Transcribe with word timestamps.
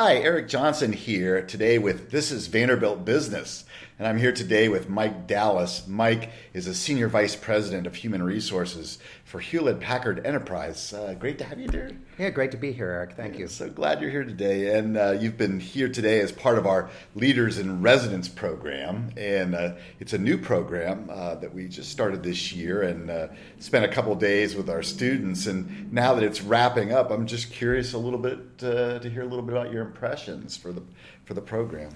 Hi, 0.00 0.18
Eric 0.18 0.46
Johnson 0.46 0.92
here 0.92 1.42
today 1.42 1.76
with 1.76 2.12
This 2.12 2.30
is 2.30 2.46
Vanderbilt 2.46 3.04
Business. 3.04 3.64
And 3.98 4.06
I'm 4.06 4.18
here 4.18 4.30
today 4.30 4.68
with 4.68 4.88
Mike 4.88 5.26
Dallas. 5.26 5.88
Mike 5.88 6.30
is 6.54 6.68
a 6.68 6.74
Senior 6.74 7.08
Vice 7.08 7.34
President 7.34 7.84
of 7.84 7.96
Human 7.96 8.22
Resources 8.22 9.00
for 9.24 9.40
Hewlett 9.40 9.80
Packard 9.80 10.24
Enterprise. 10.24 10.92
Uh, 10.92 11.16
great 11.18 11.36
to 11.38 11.44
have 11.44 11.58
you 11.58 11.66
there. 11.66 11.90
Yeah, 12.16 12.30
great 12.30 12.52
to 12.52 12.56
be 12.56 12.70
here, 12.70 12.90
Eric. 12.90 13.14
Thank 13.14 13.34
yeah, 13.34 13.40
you. 13.40 13.48
So 13.48 13.68
glad 13.68 14.00
you're 14.00 14.12
here 14.12 14.22
today. 14.22 14.78
And 14.78 14.96
uh, 14.96 15.16
you've 15.18 15.36
been 15.36 15.58
here 15.58 15.88
today 15.88 16.20
as 16.20 16.30
part 16.30 16.58
of 16.58 16.66
our 16.66 16.90
Leaders 17.16 17.58
in 17.58 17.82
Residence 17.82 18.28
program. 18.28 19.10
And 19.16 19.56
uh, 19.56 19.74
it's 19.98 20.12
a 20.12 20.18
new 20.18 20.38
program 20.38 21.10
uh, 21.10 21.34
that 21.34 21.52
we 21.52 21.66
just 21.66 21.90
started 21.90 22.22
this 22.22 22.52
year 22.52 22.82
and 22.82 23.10
uh, 23.10 23.28
spent 23.58 23.84
a 23.84 23.88
couple 23.88 24.14
days 24.14 24.54
with 24.54 24.70
our 24.70 24.84
students. 24.84 25.46
And 25.46 25.92
now 25.92 26.14
that 26.14 26.22
it's 26.22 26.40
wrapping 26.40 26.92
up, 26.92 27.10
I'm 27.10 27.26
just 27.26 27.50
curious 27.50 27.94
a 27.94 27.98
little 27.98 28.20
bit 28.20 28.38
uh, 28.62 29.00
to 29.00 29.10
hear 29.10 29.22
a 29.22 29.26
little 29.26 29.44
bit 29.44 29.56
about 29.56 29.72
your 29.72 29.82
impressions 29.82 30.56
for 30.56 30.72
the 30.72 30.84
for 31.24 31.34
the 31.34 31.42
program. 31.42 31.90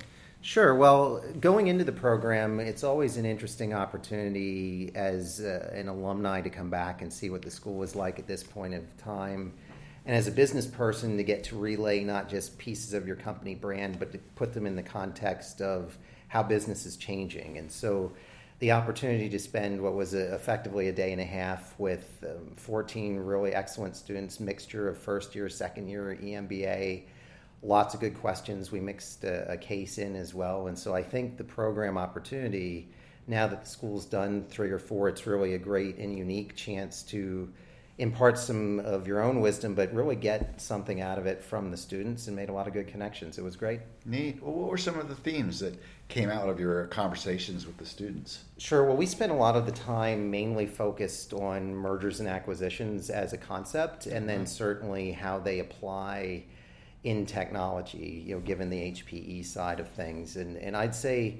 Sure. 0.44 0.74
Well, 0.74 1.22
going 1.38 1.68
into 1.68 1.84
the 1.84 1.92
program, 1.92 2.58
it's 2.58 2.82
always 2.82 3.16
an 3.16 3.24
interesting 3.24 3.72
opportunity 3.72 4.90
as 4.96 5.40
uh, 5.40 5.70
an 5.72 5.86
alumni 5.86 6.40
to 6.40 6.50
come 6.50 6.68
back 6.68 7.00
and 7.00 7.12
see 7.12 7.30
what 7.30 7.42
the 7.42 7.50
school 7.50 7.74
was 7.74 7.94
like 7.94 8.18
at 8.18 8.26
this 8.26 8.42
point 8.42 8.74
of 8.74 8.82
time. 8.96 9.52
And 10.04 10.16
as 10.16 10.26
a 10.26 10.32
business 10.32 10.66
person, 10.66 11.16
to 11.16 11.22
get 11.22 11.44
to 11.44 11.56
relay 11.56 12.02
not 12.02 12.28
just 12.28 12.58
pieces 12.58 12.92
of 12.92 13.06
your 13.06 13.14
company 13.14 13.54
brand, 13.54 14.00
but 14.00 14.10
to 14.10 14.18
put 14.34 14.52
them 14.52 14.66
in 14.66 14.74
the 14.74 14.82
context 14.82 15.62
of 15.62 15.96
how 16.26 16.42
business 16.42 16.86
is 16.86 16.96
changing. 16.96 17.56
And 17.58 17.70
so 17.70 18.10
the 18.58 18.72
opportunity 18.72 19.28
to 19.28 19.38
spend 19.38 19.80
what 19.80 19.94
was 19.94 20.12
a, 20.12 20.34
effectively 20.34 20.88
a 20.88 20.92
day 20.92 21.12
and 21.12 21.20
a 21.20 21.24
half 21.24 21.78
with 21.78 22.24
um, 22.24 22.56
14 22.56 23.16
really 23.16 23.54
excellent 23.54 23.94
students, 23.94 24.40
mixture 24.40 24.88
of 24.88 24.98
first 24.98 25.36
year, 25.36 25.48
second 25.48 25.86
year 25.86 26.18
EMBA 26.20 27.04
lots 27.62 27.94
of 27.94 28.00
good 28.00 28.18
questions. 28.18 28.72
We 28.72 28.80
mixed 28.80 29.24
a, 29.24 29.52
a, 29.52 29.56
case 29.56 29.98
in 29.98 30.16
as 30.16 30.34
well. 30.34 30.66
And 30.66 30.78
so 30.78 30.94
I 30.94 31.02
think 31.02 31.36
the 31.36 31.44
program 31.44 31.96
opportunity, 31.96 32.88
now 33.26 33.46
that 33.46 33.62
the 33.62 33.68
school's 33.68 34.04
done 34.04 34.44
three 34.48 34.70
or 34.70 34.78
four, 34.78 35.08
it's 35.08 35.26
really 35.26 35.54
a 35.54 35.58
great 35.58 35.96
and 35.98 36.16
unique 36.16 36.56
chance 36.56 37.02
to 37.04 37.48
impart 37.98 38.38
some 38.38 38.80
of 38.80 39.06
your 39.06 39.22
own 39.22 39.40
wisdom, 39.40 39.74
but 39.74 39.92
really 39.94 40.16
get 40.16 40.60
something 40.60 41.00
out 41.00 41.18
of 41.18 41.26
it 41.26 41.40
from 41.40 41.70
the 41.70 41.76
students 41.76 42.26
and 42.26 42.34
made 42.34 42.48
a 42.48 42.52
lot 42.52 42.66
of 42.66 42.72
good 42.72 42.88
connections. 42.88 43.38
It 43.38 43.44
was 43.44 43.54
great. 43.54 43.80
Neat. 44.06 44.42
Well, 44.42 44.52
what 44.52 44.70
were 44.70 44.78
some 44.78 44.98
of 44.98 45.08
the 45.08 45.14
themes 45.14 45.60
that 45.60 45.78
came 46.08 46.30
out 46.30 46.48
of 46.48 46.58
your 46.58 46.86
conversations 46.86 47.66
with 47.66 47.76
the 47.76 47.86
students? 47.86 48.44
Sure. 48.58 48.84
Well, 48.84 48.96
we 48.96 49.06
spent 49.06 49.30
a 49.30 49.36
lot 49.36 49.56
of 49.56 49.66
the 49.66 49.72
time 49.72 50.30
mainly 50.30 50.66
focused 50.66 51.32
on 51.34 51.74
mergers 51.74 52.18
and 52.18 52.28
acquisitions 52.28 53.10
as 53.10 53.34
a 53.34 53.38
concept, 53.38 54.06
and 54.06 54.28
then 54.28 54.38
mm-hmm. 54.38 54.46
certainly 54.46 55.12
how 55.12 55.38
they 55.38 55.60
apply 55.60 56.44
in 57.04 57.26
technology, 57.26 58.22
you 58.26 58.34
know, 58.34 58.40
given 58.40 58.70
the 58.70 58.92
HPE 58.92 59.44
side 59.44 59.80
of 59.80 59.88
things. 59.88 60.36
And, 60.36 60.56
and 60.56 60.76
I'd 60.76 60.94
say 60.94 61.38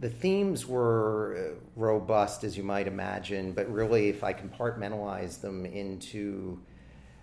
the 0.00 0.10
themes 0.10 0.66
were 0.66 1.54
uh, 1.54 1.60
robust, 1.76 2.44
as 2.44 2.56
you 2.56 2.62
might 2.62 2.86
imagine, 2.86 3.52
but 3.52 3.72
really, 3.72 4.08
if 4.08 4.22
I 4.22 4.32
compartmentalize 4.32 5.40
them 5.40 5.64
into 5.66 6.60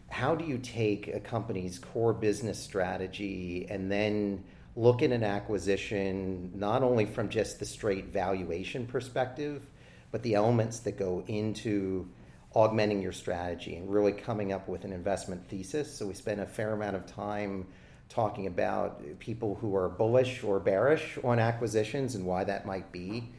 how 0.09 0.36
do 0.36 0.45
you 0.45 0.58
take 0.58 1.08
a 1.08 1.19
company's 1.19 1.80
core 1.80 2.14
business 2.14 2.59
strategy 2.59 3.67
and 3.69 3.92
then 3.92 4.44
look 4.75 5.02
at 5.02 5.11
an 5.11 5.23
acquisition 5.23 6.52
not 6.53 6.83
only 6.83 7.05
from 7.05 7.30
just 7.30 7.59
the 7.59 7.66
straight 7.66 8.08
valuation 8.08 8.86
perspective, 8.86 9.66
but 10.11 10.22
the 10.23 10.36
elements 10.36 10.80
that 10.80 10.97
go 10.97 11.23
into 11.27 12.08
augmenting 12.53 13.02
your 13.02 13.11
strategy 13.11 13.75
and 13.75 13.92
really 13.92 14.11
coming 14.11 14.53
up 14.53 14.67
with 14.67 14.86
an 14.86 14.94
investment 14.94 15.45
thesis. 15.49 15.93
So 15.93 16.08
we 16.08 16.14
spent 16.14 16.39
a 16.39 16.45
fair 16.45 16.73
amount 16.73 16.95
of 16.95 17.05
time 17.05 17.65
talking 18.10 18.48
about 18.48 19.02
people 19.20 19.55
who 19.55 19.76
are 19.76 19.89
bullish 19.89 20.43
or 20.43 20.60
bearish 20.60 21.17
on 21.23 21.39
acquisitions 21.39 22.16
and 22.16 22.26
why 22.26 22.43
that 22.43 22.66
might 22.66 22.92
be. 22.92 23.32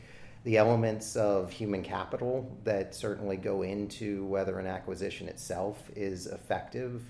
The 0.44 0.58
elements 0.58 1.16
of 1.16 1.50
human 1.50 1.82
capital 1.82 2.56
that 2.64 2.94
certainly 2.94 3.36
go 3.36 3.62
into 3.62 4.24
whether 4.26 4.58
an 4.58 4.66
acquisition 4.66 5.28
itself 5.28 5.90
is 5.96 6.26
effective, 6.26 7.02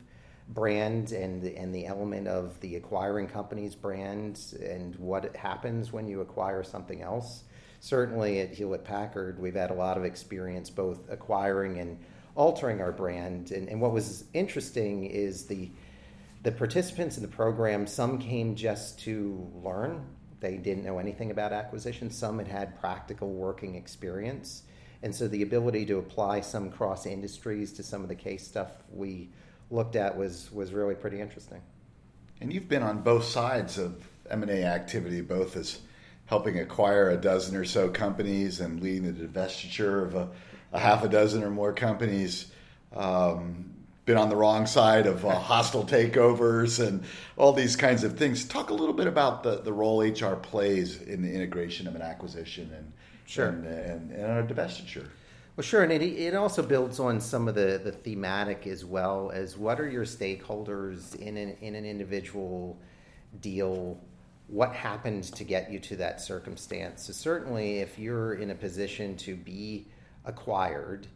brand 0.48 1.12
and 1.12 1.44
and 1.44 1.74
the 1.74 1.86
element 1.86 2.28
of 2.28 2.58
the 2.60 2.76
acquiring 2.76 3.26
company's 3.26 3.74
brand 3.74 4.40
and 4.62 4.94
what 4.96 5.34
happens 5.36 5.92
when 5.92 6.06
you 6.06 6.20
acquire 6.20 6.62
something 6.62 7.02
else 7.02 7.44
certainly 7.80 8.40
at 8.40 8.50
Hewlett 8.50 8.84
Packard, 8.84 9.38
we've 9.38 9.54
had 9.54 9.70
a 9.70 9.74
lot 9.74 9.96
of 9.96 10.04
experience 10.04 10.70
both 10.70 11.08
acquiring 11.08 11.78
and 11.78 11.98
altering 12.34 12.80
our 12.80 12.92
brand. 12.92 13.52
And, 13.52 13.68
and 13.68 13.80
what 13.80 13.92
was 13.92 14.24
interesting 14.34 15.04
is 15.04 15.46
the 15.46 15.70
the 16.46 16.52
participants 16.52 17.16
in 17.16 17.22
the 17.22 17.28
program. 17.28 17.88
Some 17.88 18.20
came 18.20 18.54
just 18.54 19.00
to 19.00 19.50
learn; 19.64 20.06
they 20.38 20.56
didn't 20.56 20.84
know 20.84 21.00
anything 21.00 21.32
about 21.32 21.52
acquisition. 21.52 22.08
Some 22.08 22.38
had 22.38 22.46
had 22.46 22.78
practical 22.78 23.32
working 23.32 23.74
experience, 23.74 24.62
and 25.02 25.12
so 25.12 25.26
the 25.26 25.42
ability 25.42 25.84
to 25.86 25.98
apply 25.98 26.42
some 26.42 26.70
cross 26.70 27.04
industries 27.04 27.72
to 27.72 27.82
some 27.82 28.02
of 28.02 28.08
the 28.08 28.14
case 28.14 28.46
stuff 28.46 28.70
we 28.92 29.28
looked 29.72 29.96
at 29.96 30.16
was 30.16 30.48
was 30.52 30.72
really 30.72 30.94
pretty 30.94 31.20
interesting. 31.20 31.60
And 32.40 32.52
you've 32.52 32.68
been 32.68 32.84
on 32.84 33.02
both 33.02 33.24
sides 33.24 33.76
of 33.76 34.08
M 34.30 34.42
and 34.42 34.50
A 34.52 34.66
activity, 34.66 35.22
both 35.22 35.56
as 35.56 35.80
helping 36.26 36.60
acquire 36.60 37.10
a 37.10 37.16
dozen 37.16 37.56
or 37.56 37.64
so 37.64 37.88
companies 37.88 38.60
and 38.60 38.80
leading 38.80 39.12
the 39.12 39.26
divestiture 39.26 40.04
of 40.04 40.14
a, 40.14 40.28
a 40.70 40.78
half 40.78 41.02
a 41.02 41.08
dozen 41.08 41.42
or 41.42 41.50
more 41.50 41.72
companies. 41.72 42.52
Um, 42.94 43.75
been 44.06 44.16
on 44.16 44.28
the 44.28 44.36
wrong 44.36 44.66
side 44.66 45.06
of 45.06 45.26
uh, 45.26 45.30
hostile 45.38 45.84
takeovers 45.84 46.84
and 46.84 47.02
all 47.36 47.52
these 47.52 47.76
kinds 47.76 48.04
of 48.04 48.16
things. 48.16 48.44
Talk 48.44 48.70
a 48.70 48.74
little 48.74 48.94
bit 48.94 49.06
about 49.06 49.42
the, 49.42 49.56
the 49.56 49.72
role 49.72 50.00
HR 50.00 50.36
plays 50.36 51.02
in 51.02 51.20
the 51.20 51.32
integration 51.32 51.86
of 51.86 51.94
an 51.94 52.02
acquisition 52.02 52.72
and 52.72 52.92
sure. 53.26 53.48
and, 53.48 53.66
and, 53.66 54.12
and 54.12 54.50
a 54.50 54.54
divestiture. 54.54 55.08
Well, 55.56 55.64
sure, 55.64 55.82
and 55.82 55.92
it, 55.92 56.02
it 56.02 56.34
also 56.34 56.62
builds 56.62 57.00
on 57.00 57.20
some 57.20 57.48
of 57.48 57.54
the, 57.54 57.80
the 57.82 57.90
thematic 57.90 58.66
as 58.66 58.84
well 58.84 59.30
as 59.34 59.56
what 59.56 59.80
are 59.80 59.88
your 59.88 60.04
stakeholders 60.04 61.14
in 61.16 61.36
an, 61.36 61.56
in 61.60 61.74
an 61.74 61.84
individual 61.84 62.78
deal 63.40 63.98
what 64.48 64.72
happened 64.72 65.24
to 65.24 65.42
get 65.42 65.72
you 65.72 65.80
to 65.80 65.96
that 65.96 66.20
circumstance. 66.20 67.06
So, 67.06 67.12
certainly, 67.12 67.78
if 67.78 67.98
you're 67.98 68.34
in 68.34 68.50
a 68.50 68.54
position 68.54 69.16
to 69.18 69.34
be 69.34 69.88
acquired, 70.24 71.08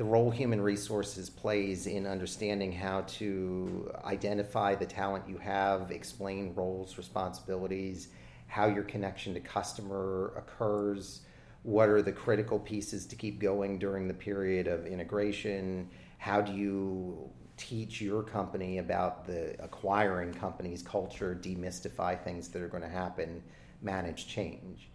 the 0.00 0.06
role 0.06 0.30
human 0.30 0.62
resources 0.62 1.28
plays 1.28 1.86
in 1.86 2.06
understanding 2.06 2.72
how 2.72 3.02
to 3.02 3.92
identify 4.06 4.74
the 4.74 4.86
talent 4.86 5.22
you 5.28 5.36
have, 5.36 5.90
explain 5.90 6.54
roles, 6.54 6.96
responsibilities, 6.96 8.08
how 8.46 8.66
your 8.66 8.82
connection 8.84 9.34
to 9.34 9.40
customer 9.40 10.32
occurs, 10.38 11.20
what 11.64 11.90
are 11.90 12.00
the 12.00 12.10
critical 12.10 12.58
pieces 12.58 13.04
to 13.04 13.14
keep 13.14 13.38
going 13.38 13.78
during 13.78 14.08
the 14.08 14.14
period 14.14 14.66
of 14.66 14.86
integration, 14.86 15.86
how 16.16 16.40
do 16.40 16.54
you 16.54 17.28
teach 17.58 18.00
your 18.00 18.22
company 18.22 18.78
about 18.78 19.26
the 19.26 19.54
acquiring 19.62 20.32
company's 20.32 20.80
culture, 20.80 21.38
demystify 21.42 22.18
things 22.24 22.48
that 22.48 22.62
are 22.62 22.68
going 22.68 22.82
to 22.82 22.88
happen, 22.88 23.42
manage 23.82 24.26
change. 24.26 24.90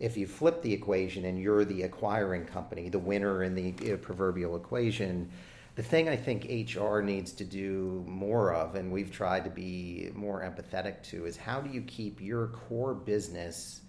If 0.00 0.16
you 0.16 0.26
flip 0.26 0.62
the 0.62 0.72
equation 0.72 1.24
and 1.24 1.40
you're 1.40 1.64
the 1.64 1.82
acquiring 1.82 2.44
company, 2.44 2.88
the 2.88 2.98
winner 2.98 3.42
in 3.42 3.54
the 3.54 3.92
uh, 3.92 3.96
proverbial 3.96 4.56
equation, 4.56 5.30
the 5.74 5.82
thing 5.82 6.08
I 6.08 6.16
think 6.16 6.44
HR 6.44 7.00
needs 7.00 7.32
to 7.34 7.44
do 7.44 8.04
more 8.06 8.52
of, 8.52 8.74
and 8.74 8.90
we've 8.90 9.12
tried 9.12 9.44
to 9.44 9.50
be 9.50 10.10
more 10.14 10.42
empathetic 10.42 11.02
to, 11.04 11.24
is 11.24 11.36
how 11.36 11.60
do 11.60 11.70
you 11.70 11.82
keep 11.82 12.20
your 12.20 12.48
core 12.48 12.94
business 12.94 13.82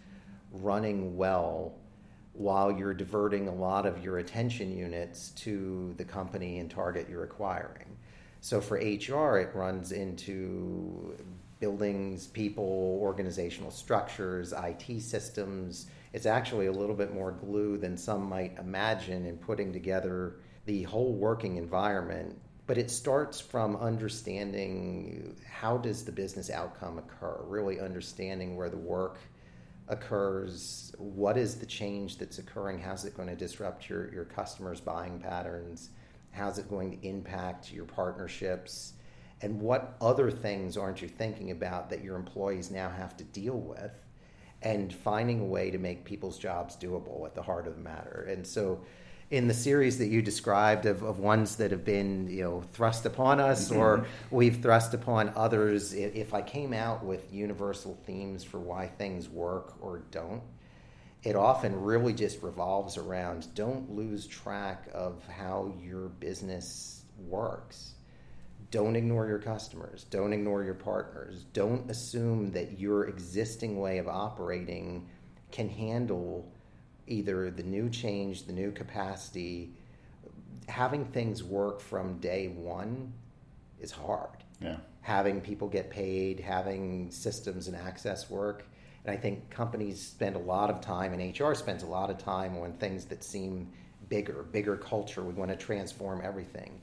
running 0.52 1.18
well 1.18 1.74
while 2.33 2.72
you're 2.72 2.94
diverting 2.94 3.48
a 3.48 3.54
lot 3.54 3.86
of 3.86 4.04
your 4.04 4.19
attention 4.19 4.75
units 4.75 5.30
to 5.31 5.94
the 5.98 6.06
company 6.06 6.60
and 6.60 6.69
target 6.69 7.07
you're 7.10 7.24
acquiring? 7.24 7.98
So 8.42 8.62
for 8.62 8.78
HR, 8.78 9.39
it 9.39 9.54
runs 9.56 9.92
into 9.92 11.18
buildings, 11.59 12.27
people, 12.27 13.00
organizational 13.01 13.71
structures, 13.71 14.53
IT 14.53 15.01
systems. 15.01 15.88
It's 16.13 16.25
actually 16.25 16.67
a 16.67 16.71
little 16.71 16.95
bit 16.95 17.13
more 17.13 17.31
glue 17.31 17.77
than 17.77 17.97
some 17.97 18.27
might 18.27 18.57
imagine 18.57 19.25
in 19.25 19.38
putting 19.38 19.73
together 19.73 20.38
the 20.65 20.83
whole 20.83 21.13
working 21.13 21.57
environment. 21.57 22.39
But 22.67 22.77
it 22.77 22.91
starts 22.91 23.41
from 23.41 23.75
understanding 23.77 25.35
how 25.50 25.77
does 25.77 26.06
the 26.06 26.11
business 26.11 26.50
outcome 26.50 27.00
occur, 27.00 27.41
really 27.44 27.79
understanding 27.79 28.56
where 28.56 28.69
the 28.69 28.77
work 28.77 29.17
occurs, 29.88 30.94
what 31.00 31.35
is 31.35 31.56
the 31.56 31.65
change 31.65 32.17
that's 32.17 32.38
occurring, 32.38 32.79
how's 32.79 33.06
it 33.06 33.17
going 33.17 33.27
to 33.27 33.35
disrupt 33.35 33.89
your, 33.89 34.13
your 34.13 34.25
customers' 34.25 34.79
buying 34.79 35.19
patterns, 35.19 35.89
How's 36.31 36.59
it 36.59 36.69
going 36.69 36.91
to 36.91 37.07
impact 37.07 37.71
your 37.71 37.85
partnerships? 37.85 38.94
And 39.41 39.62
what 39.62 39.95
other 40.01 40.30
things 40.30 40.77
aren't 40.77 41.01
you 41.01 41.07
thinking 41.07 41.51
about 41.51 41.89
that 41.89 42.03
your 42.03 42.15
employees 42.15 42.71
now 42.71 42.89
have 42.89 43.15
to 43.18 43.24
deal 43.24 43.57
with? 43.57 43.91
And 44.62 44.94
finding 44.94 45.39
a 45.39 45.45
way 45.45 45.71
to 45.71 45.77
make 45.77 46.03
people's 46.03 46.38
jobs 46.38 46.75
doable 46.75 47.25
at 47.25 47.36
the 47.36 47.41
heart 47.41 47.65
of 47.65 47.75
the 47.75 47.81
matter. 47.81 48.27
And 48.30 48.45
so 48.45 48.81
in 49.31 49.47
the 49.47 49.53
series 49.53 50.00
that 50.00 50.07
you 50.07 50.21
described 50.21 50.86
of, 50.86 51.03
of 51.03 51.19
ones 51.19 51.57
that 51.57 51.71
have 51.71 51.86
been 51.86 52.27
you 52.27 52.44
know 52.44 52.62
thrust 52.74 53.06
upon 53.06 53.39
us 53.39 53.69
mm-hmm. 53.69 53.80
or 53.80 54.06
we've 54.31 54.62
thrust 54.62 54.94
upon 54.94 55.31
others 55.36 55.94
if 55.94 56.33
i 56.33 56.42
came 56.42 56.74
out 56.74 57.03
with 57.03 57.31
universal 57.33 57.97
themes 58.06 58.44
for 58.44 58.59
why 58.59 58.88
things 58.88 59.30
work 59.30 59.75
or 59.81 60.00
don't 60.12 60.42
it 61.24 61.35
often 61.35 61.80
really 61.80 62.13
just 62.13 62.42
revolves 62.42 62.97
around 62.97 63.47
don't 63.53 63.92
lose 63.92 64.25
track 64.25 64.89
of 64.94 65.21
how 65.27 65.71
your 65.80 66.09
business 66.09 67.03
works 67.27 67.94
don't 68.71 68.95
ignore 68.95 69.27
your 69.27 69.39
customers 69.39 70.06
don't 70.10 70.33
ignore 70.33 70.63
your 70.63 70.74
partners 70.74 71.45
don't 71.54 71.89
assume 71.89 72.51
that 72.51 72.80
your 72.80 73.07
existing 73.07 73.80
way 73.80 73.98
of 73.98 74.07
operating 74.07 75.07
can 75.51 75.69
handle 75.69 76.51
either 77.10 77.50
the 77.50 77.63
new 77.63 77.89
change, 77.89 78.45
the 78.45 78.54
new 78.54 78.71
capacity, 78.71 79.71
having 80.68 81.06
things 81.06 81.44
work 81.44 81.81
from 81.81 82.19
day 82.19 82.48
one 82.48 83.12
is 83.80 83.92
hard. 83.92 84.44
Yeah. 84.62 84.77
Having 85.01 85.42
people 85.42 85.68
get 85.68 85.89
paid, 85.89 86.39
having 86.39 87.10
systems 87.12 87.68
and 87.68 87.75
access 87.75 88.30
work. 88.30 88.66
And 89.06 89.18
I 89.18 89.19
think 89.19 89.50
companies 89.50 90.01
spend 90.01 90.36
a 90.36 90.39
lot 90.39 90.69
of 90.69 90.81
time, 90.81 91.13
and 91.13 91.39
HR 91.39 91.54
spends 91.54 91.83
a 91.83 91.88
lot 91.88 92.10
of 92.10 92.18
time 92.18 92.57
on 92.57 92.74
things 92.74 93.06
that 93.06 93.24
seem 93.24 93.69
bigger, 94.10 94.45
bigger 94.51 94.75
culture. 94.75 95.24
We 95.24 95.33
want 95.33 95.51
to 95.51 95.57
transform 95.57 96.21
everything. 96.24 96.80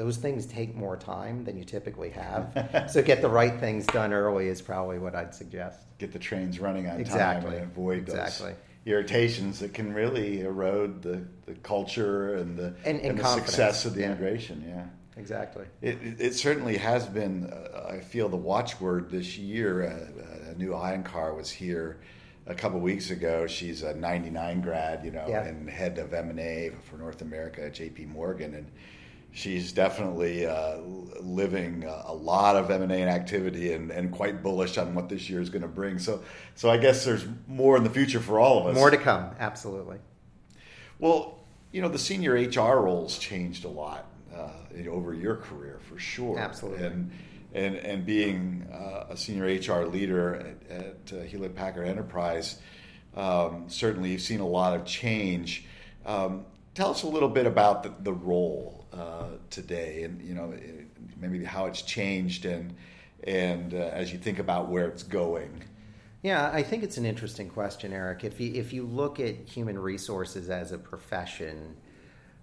Those 0.00 0.16
things 0.16 0.46
take 0.46 0.74
more 0.74 0.96
time 0.96 1.44
than 1.44 1.58
you 1.58 1.64
typically 1.64 2.08
have. 2.08 2.88
so 2.90 3.02
get 3.02 3.20
the 3.20 3.28
right 3.28 3.60
things 3.60 3.84
done 3.84 4.14
early 4.14 4.48
is 4.48 4.62
probably 4.62 4.98
what 4.98 5.14
I'd 5.14 5.34
suggest. 5.34 5.78
Get 5.98 6.10
the 6.10 6.18
trains 6.18 6.58
running 6.58 6.88
on 6.88 6.98
exactly. 6.98 7.50
time 7.50 7.60
and 7.60 7.70
avoid 7.70 7.98
exactly. 7.98 8.52
those 8.52 8.56
irritations 8.86 9.58
that 9.58 9.74
can 9.74 9.92
really 9.92 10.40
erode 10.40 11.02
the, 11.02 11.22
the 11.44 11.52
culture 11.56 12.36
and 12.36 12.56
the 12.56 12.68
and, 12.86 12.98
and, 12.98 13.00
and 13.02 13.18
the 13.18 13.34
success 13.34 13.84
of 13.84 13.92
the 13.92 14.00
yeah. 14.00 14.06
integration. 14.06 14.64
Yeah, 14.66 14.86
exactly. 15.20 15.66
It, 15.82 15.98
it, 16.18 16.34
certainly 16.34 16.78
has 16.78 17.04
been. 17.04 17.52
Uh, 17.52 17.88
I 17.90 18.00
feel 18.00 18.30
the 18.30 18.38
watchword 18.38 19.10
this 19.10 19.36
year. 19.36 19.84
Uh, 19.84 20.52
Anu 20.52 20.72
Aiyengar 20.72 21.36
was 21.36 21.50
here 21.50 22.00
a 22.46 22.54
couple 22.54 22.80
weeks 22.80 23.10
ago. 23.10 23.46
She's 23.46 23.82
a 23.82 23.92
'99 23.92 24.62
grad, 24.62 25.04
you 25.04 25.10
know, 25.10 25.26
yeah. 25.28 25.44
and 25.44 25.68
head 25.68 25.98
of 25.98 26.14
M 26.14 26.30
and 26.30 26.40
A 26.40 26.70
for 26.88 26.96
North 26.96 27.20
America 27.20 27.66
at 27.66 27.74
J.P. 27.74 28.06
Morgan, 28.06 28.54
and 28.54 28.66
she's 29.32 29.72
definitely 29.72 30.46
uh, 30.46 30.78
living 31.20 31.84
a 31.84 32.12
lot 32.12 32.56
of 32.56 32.70
M&A 32.70 33.04
activity 33.04 33.72
and, 33.72 33.90
and 33.90 34.10
quite 34.10 34.42
bullish 34.42 34.78
on 34.78 34.94
what 34.94 35.08
this 35.08 35.28
year 35.30 35.40
is 35.40 35.50
going 35.50 35.62
to 35.62 35.68
bring. 35.68 35.98
So, 35.98 36.22
so 36.54 36.70
I 36.70 36.76
guess 36.76 37.04
there's 37.04 37.26
more 37.46 37.76
in 37.76 37.84
the 37.84 37.90
future 37.90 38.20
for 38.20 38.40
all 38.40 38.60
of 38.60 38.66
us. 38.66 38.74
More 38.74 38.90
to 38.90 38.96
come, 38.96 39.30
absolutely. 39.38 39.98
Well, 40.98 41.44
you 41.72 41.80
know, 41.80 41.88
the 41.88 41.98
senior 41.98 42.32
HR 42.32 42.80
roles 42.80 43.18
changed 43.18 43.64
a 43.64 43.68
lot 43.68 44.06
uh, 44.34 44.50
over 44.90 45.14
your 45.14 45.36
career 45.36 45.78
for 45.88 45.98
sure. 45.98 46.38
Absolutely. 46.38 46.86
And, 46.86 47.10
and, 47.52 47.76
and 47.76 48.06
being 48.06 48.66
uh, 48.72 49.06
a 49.10 49.16
senior 49.16 49.44
HR 49.44 49.86
leader 49.86 50.34
at, 50.34 50.70
at 50.70 51.12
uh, 51.12 51.22
Hewlett 51.22 51.54
Packard 51.54 51.86
Enterprise, 51.86 52.58
um, 53.16 53.64
certainly 53.68 54.10
you've 54.10 54.20
seen 54.20 54.40
a 54.40 54.46
lot 54.46 54.74
of 54.74 54.84
change. 54.84 55.64
Um, 56.04 56.44
tell 56.74 56.90
us 56.90 57.02
a 57.02 57.08
little 57.08 57.28
bit 57.28 57.46
about 57.46 57.82
the, 57.82 57.92
the 58.00 58.12
role 58.12 58.79
uh, 59.00 59.24
today, 59.48 60.02
and 60.04 60.20
you 60.22 60.34
know 60.34 60.52
maybe 61.18 61.42
how 61.44 61.66
it's 61.66 61.82
changed, 61.82 62.44
and 62.44 62.74
and 63.24 63.74
uh, 63.74 63.90
as 63.92 64.12
you 64.12 64.18
think 64.18 64.38
about 64.38 64.68
where 64.68 64.86
it's 64.86 65.02
going. 65.02 65.62
Yeah, 66.22 66.50
I 66.52 66.62
think 66.62 66.82
it's 66.82 66.98
an 66.98 67.06
interesting 67.06 67.48
question, 67.48 67.92
Eric. 67.94 68.24
If 68.24 68.40
you 68.40 68.52
if 68.54 68.72
you 68.72 68.84
look 68.84 69.18
at 69.20 69.48
human 69.48 69.78
resources 69.78 70.50
as 70.50 70.72
a 70.72 70.78
profession, 70.78 71.76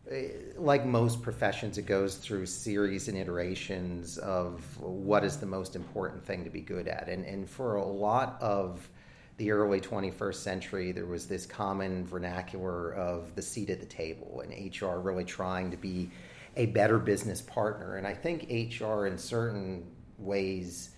eh, 0.10 0.30
like 0.58 0.84
most 0.86 1.22
professions, 1.22 1.78
it 1.78 1.84
goes 1.84 2.16
through 2.16 2.48
series 2.48 3.08
and 3.08 3.18
iterations 3.18 4.18
of 4.18 4.62
what 4.82 5.24
is 5.24 5.38
the 5.38 5.46
most 5.46 5.76
important 5.76 6.26
thing 6.26 6.44
to 6.44 6.50
be 6.50 6.62
good 6.62 6.88
at, 6.88 7.08
and 7.08 7.24
and 7.26 7.48
for 7.48 7.76
a 7.76 7.86
lot 7.86 8.38
of 8.42 8.90
the 9.38 9.52
early 9.52 9.80
21st 9.80 10.36
century, 10.36 10.92
there 10.92 11.06
was 11.06 11.28
this 11.28 11.46
common 11.46 12.04
vernacular 12.08 12.92
of 12.96 13.36
the 13.36 13.42
seat 13.44 13.70
at 13.70 13.80
the 13.80 13.86
table, 13.86 14.42
and 14.42 14.52
HR 14.82 14.98
really 14.98 15.24
trying 15.24 15.70
to 15.70 15.78
be 15.78 16.10
a 16.58 16.66
better 16.66 16.98
business 16.98 17.42
partner. 17.42 17.96
And 17.96 18.06
I 18.06 18.14
think 18.14 18.48
HR, 18.50 19.06
in 19.06 19.18
certain 19.18 19.86
ways, 20.18 20.90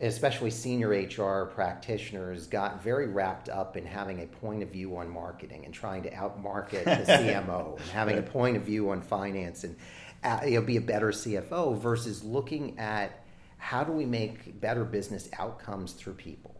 especially 0.00 0.50
senior 0.50 0.90
HR 0.90 1.46
practitioners, 1.46 2.46
got 2.46 2.82
very 2.82 3.08
wrapped 3.08 3.48
up 3.48 3.76
in 3.76 3.86
having 3.86 4.22
a 4.22 4.26
point 4.26 4.62
of 4.62 4.68
view 4.68 4.96
on 4.98 5.08
marketing 5.08 5.64
and 5.64 5.72
trying 5.72 6.02
to 6.02 6.10
outmarket 6.10 6.84
the 6.84 7.12
CMO 7.12 7.80
and 7.80 7.90
having 7.90 8.18
a 8.18 8.22
point 8.22 8.56
of 8.56 8.62
view 8.62 8.90
on 8.90 9.00
finance 9.00 9.64
and 9.64 9.74
uh, 10.22 10.40
you 10.44 10.60
know, 10.60 10.62
be 10.62 10.76
a 10.76 10.82
better 10.82 11.08
CFO 11.08 11.78
versus 11.78 12.22
looking 12.22 12.78
at 12.78 13.24
how 13.56 13.82
do 13.82 13.92
we 13.92 14.04
make 14.04 14.60
better 14.60 14.84
business 14.84 15.28
outcomes 15.38 15.92
through 15.92 16.14
people. 16.14 16.54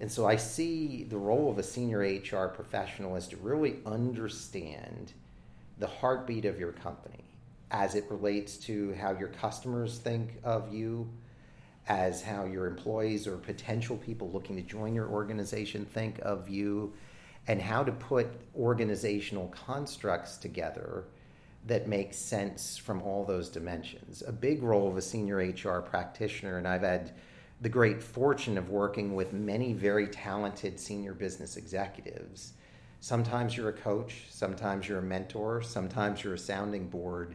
And 0.00 0.10
so 0.10 0.26
I 0.26 0.36
see 0.36 1.04
the 1.04 1.16
role 1.16 1.50
of 1.50 1.58
a 1.58 1.62
senior 1.62 2.00
HR 2.00 2.48
professional 2.48 3.16
is 3.16 3.26
to 3.28 3.36
really 3.36 3.76
understand 3.86 5.12
the 5.78 5.86
heartbeat 5.86 6.44
of 6.44 6.58
your 6.58 6.72
company 6.72 7.24
as 7.70 7.94
it 7.94 8.04
relates 8.10 8.56
to 8.56 8.94
how 8.94 9.16
your 9.18 9.28
customers 9.28 9.98
think 9.98 10.38
of 10.44 10.72
you, 10.72 11.08
as 11.88 12.22
how 12.22 12.44
your 12.44 12.66
employees 12.66 13.26
or 13.26 13.36
potential 13.36 13.96
people 13.96 14.30
looking 14.30 14.56
to 14.56 14.62
join 14.62 14.94
your 14.94 15.08
organization 15.08 15.84
think 15.84 16.18
of 16.22 16.48
you, 16.48 16.92
and 17.48 17.60
how 17.60 17.82
to 17.82 17.92
put 17.92 18.28
organizational 18.56 19.48
constructs 19.48 20.36
together 20.36 21.04
that 21.66 21.88
make 21.88 22.14
sense 22.14 22.76
from 22.76 23.02
all 23.02 23.24
those 23.24 23.48
dimensions. 23.48 24.22
A 24.26 24.32
big 24.32 24.62
role 24.62 24.88
of 24.88 24.96
a 24.96 25.02
senior 25.02 25.36
HR 25.38 25.80
practitioner, 25.80 26.58
and 26.58 26.66
I've 26.66 26.82
had 26.82 27.12
the 27.60 27.68
great 27.68 28.02
fortune 28.02 28.58
of 28.58 28.68
working 28.68 29.14
with 29.14 29.32
many 29.32 29.72
very 29.72 30.06
talented 30.06 30.78
senior 30.78 31.14
business 31.14 31.56
executives. 31.56 32.52
Sometimes 33.00 33.56
you're 33.56 33.70
a 33.70 33.72
coach, 33.72 34.24
sometimes 34.30 34.88
you're 34.88 34.98
a 34.98 35.02
mentor, 35.02 35.62
sometimes 35.62 36.22
you're 36.22 36.34
a 36.34 36.38
sounding 36.38 36.88
board 36.88 37.34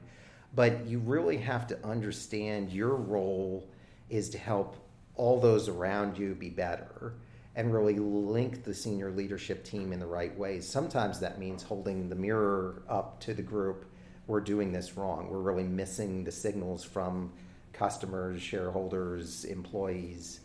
but 0.53 0.85
you 0.85 0.99
really 0.99 1.37
have 1.37 1.67
to 1.67 1.85
understand 1.85 2.71
your 2.71 2.95
role 2.95 3.67
is 4.09 4.29
to 4.29 4.37
help 4.37 4.75
all 5.15 5.39
those 5.39 5.69
around 5.69 6.17
you 6.17 6.35
be 6.35 6.49
better 6.49 7.13
and 7.55 7.73
really 7.73 7.95
link 7.95 8.63
the 8.63 8.73
senior 8.73 9.11
leadership 9.11 9.63
team 9.63 9.91
in 9.91 9.99
the 9.99 10.05
right 10.05 10.37
ways. 10.37 10.67
Sometimes 10.67 11.19
that 11.19 11.37
means 11.39 11.63
holding 11.63 12.09
the 12.09 12.15
mirror 12.15 12.81
up 12.87 13.19
to 13.21 13.33
the 13.33 13.41
group. 13.41 13.85
We're 14.27 14.41
doing 14.41 14.71
this 14.71 14.95
wrong. 14.95 15.29
We're 15.29 15.39
really 15.39 15.63
missing 15.63 16.23
the 16.23 16.31
signals 16.31 16.83
from 16.83 17.31
customers, 17.73 18.41
shareholders, 18.41 19.43
employees. 19.45 20.41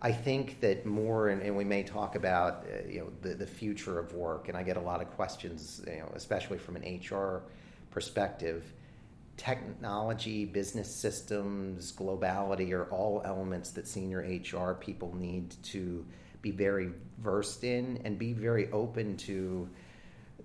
I 0.00 0.12
think 0.12 0.60
that 0.60 0.86
more, 0.86 1.28
and, 1.28 1.42
and 1.42 1.56
we 1.56 1.64
may 1.64 1.82
talk 1.82 2.14
about 2.16 2.66
uh, 2.66 2.88
you 2.88 3.00
know 3.00 3.12
the, 3.22 3.34
the 3.34 3.46
future 3.46 3.98
of 3.98 4.14
work, 4.14 4.48
and 4.48 4.56
I 4.56 4.62
get 4.62 4.76
a 4.76 4.80
lot 4.80 5.00
of 5.00 5.10
questions, 5.12 5.82
you 5.86 5.98
know, 5.98 6.12
especially 6.14 6.58
from 6.58 6.76
an 6.76 7.00
HR 7.02 7.42
perspective 7.90 8.72
technology, 9.36 10.44
business 10.44 10.94
systems, 10.94 11.92
globality 11.92 12.72
are 12.72 12.90
all 12.90 13.22
elements 13.24 13.70
that 13.70 13.86
senior 13.86 14.20
HR 14.20 14.74
people 14.74 15.14
need 15.14 15.54
to 15.64 16.04
be 16.42 16.50
very 16.50 16.90
versed 17.18 17.64
in 17.64 18.00
and 18.04 18.18
be 18.18 18.32
very 18.32 18.70
open 18.72 19.16
to 19.16 19.68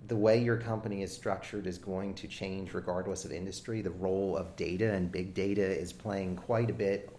the 0.08 0.16
way 0.16 0.42
your 0.42 0.56
company 0.56 1.02
is 1.02 1.14
structured 1.14 1.66
is 1.66 1.78
going 1.78 2.14
to 2.14 2.26
change 2.26 2.74
regardless 2.74 3.24
of 3.24 3.32
industry. 3.32 3.82
The 3.82 3.90
role 3.90 4.36
of 4.36 4.56
data 4.56 4.92
and 4.92 5.10
big 5.10 5.32
data 5.32 5.64
is 5.64 5.92
playing 5.92 6.36
quite 6.36 6.70
a 6.70 6.74
bit 6.74 7.16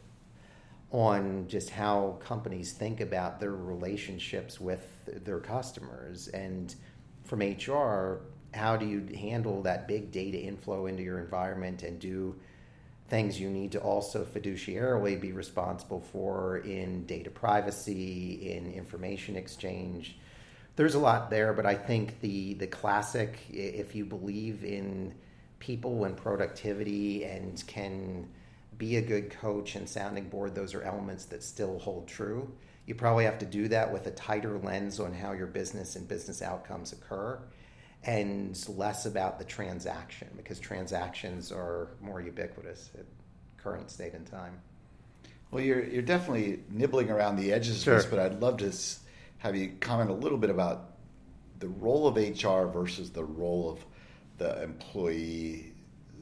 on 0.92 1.48
just 1.48 1.70
how 1.70 2.20
companies 2.20 2.74
think 2.74 3.02
about 3.02 3.40
their 3.40 3.56
relationships 3.56 4.60
with 4.60 4.86
their 5.26 5.40
customers. 5.40 6.28
And 6.30 6.76
from 7.24 7.40
HR, 7.40 8.22
how 8.54 8.78
do 8.78 8.86
you 8.86 9.08
handle 9.16 9.62
that 9.64 9.88
big 9.88 10.12
data 10.12 10.40
inflow 10.40 10.86
into 10.86 11.04
your 11.04 11.20
environment 11.20 11.84
and 11.84 12.00
do 12.00 12.36
things 13.10 13.40
you 13.40 13.50
need 13.50 13.72
to 13.72 13.80
also 13.80 14.24
fiduciarily 14.24 15.20
be 15.20 15.32
responsible 15.32 16.00
for 16.00 16.58
in 16.58 17.06
data 17.06 17.30
privacy, 17.30 18.52
in 18.52 18.72
information 18.74 19.36
exchange. 19.36 20.18
There's 20.76 20.96
a 20.96 21.00
lot 21.00 21.30
there, 21.30 21.54
but 21.54 21.66
I 21.66 21.76
think 21.76 22.20
the 22.22 22.56
the 22.56 22.68
classic, 22.68 23.38
if 23.52 23.94
you 23.94 24.06
believe 24.06 24.64
in 24.64 25.14
people 25.60 26.06
and 26.06 26.18
productivity 26.18 27.26
and 27.26 27.64
can 27.68 28.28
be 28.78 28.98
a 28.98 29.02
good 29.02 29.30
coach 29.30 29.76
and 29.76 29.88
sounding 29.88 30.30
board, 30.30 30.56
those 30.56 30.74
are 30.74 30.82
elements 30.82 31.26
that 31.26 31.44
still 31.44 31.78
hold 31.80 32.08
true. 32.08 32.52
You 32.86 32.96
probably 32.96 33.26
have 33.26 33.38
to 33.40 33.46
do 33.46 33.68
that 33.68 33.94
with 33.94 34.08
a 34.08 34.12
tighter 34.12 34.58
lens 34.58 35.00
on 35.00 35.14
how 35.14 35.32
your 35.32 35.48
business 35.48 35.96
and 35.96 36.08
business 36.08 36.42
outcomes 36.42 36.92
occur 36.92 37.40
and 38.06 38.58
less 38.70 39.06
about 39.06 39.40
the 39.40 39.46
transaction 39.46 40.28
because 40.36 40.60
transactions 40.60 41.52
are 41.52 41.90
more 42.02 42.22
ubiquitous 42.22 42.90
at 42.98 43.06
current 43.58 43.90
state 43.90 44.14
and 44.14 44.26
time. 44.28 44.60
Well, 45.52 45.64
you're 45.64 45.84
you're 45.84 46.02
definitely 46.02 46.64
nibbling 46.70 47.10
around 47.12 47.38
the 47.38 47.54
edges 47.54 47.84
sure. 47.84 47.96
of 47.96 48.02
this, 48.02 48.10
but 48.10 48.20
I'd 48.20 48.40
love 48.42 48.58
to 48.58 48.74
have 49.38 49.56
you 49.56 49.74
comment 49.80 50.10
a 50.10 50.14
little 50.14 50.38
bit 50.38 50.50
about 50.50 50.92
the 51.60 51.68
role 51.68 52.08
of 52.08 52.16
HR 52.18 52.66
versus 52.68 53.12
the 53.12 53.24
role 53.24 53.70
of 53.72 53.86
the 54.38 54.64
employee 54.64 55.74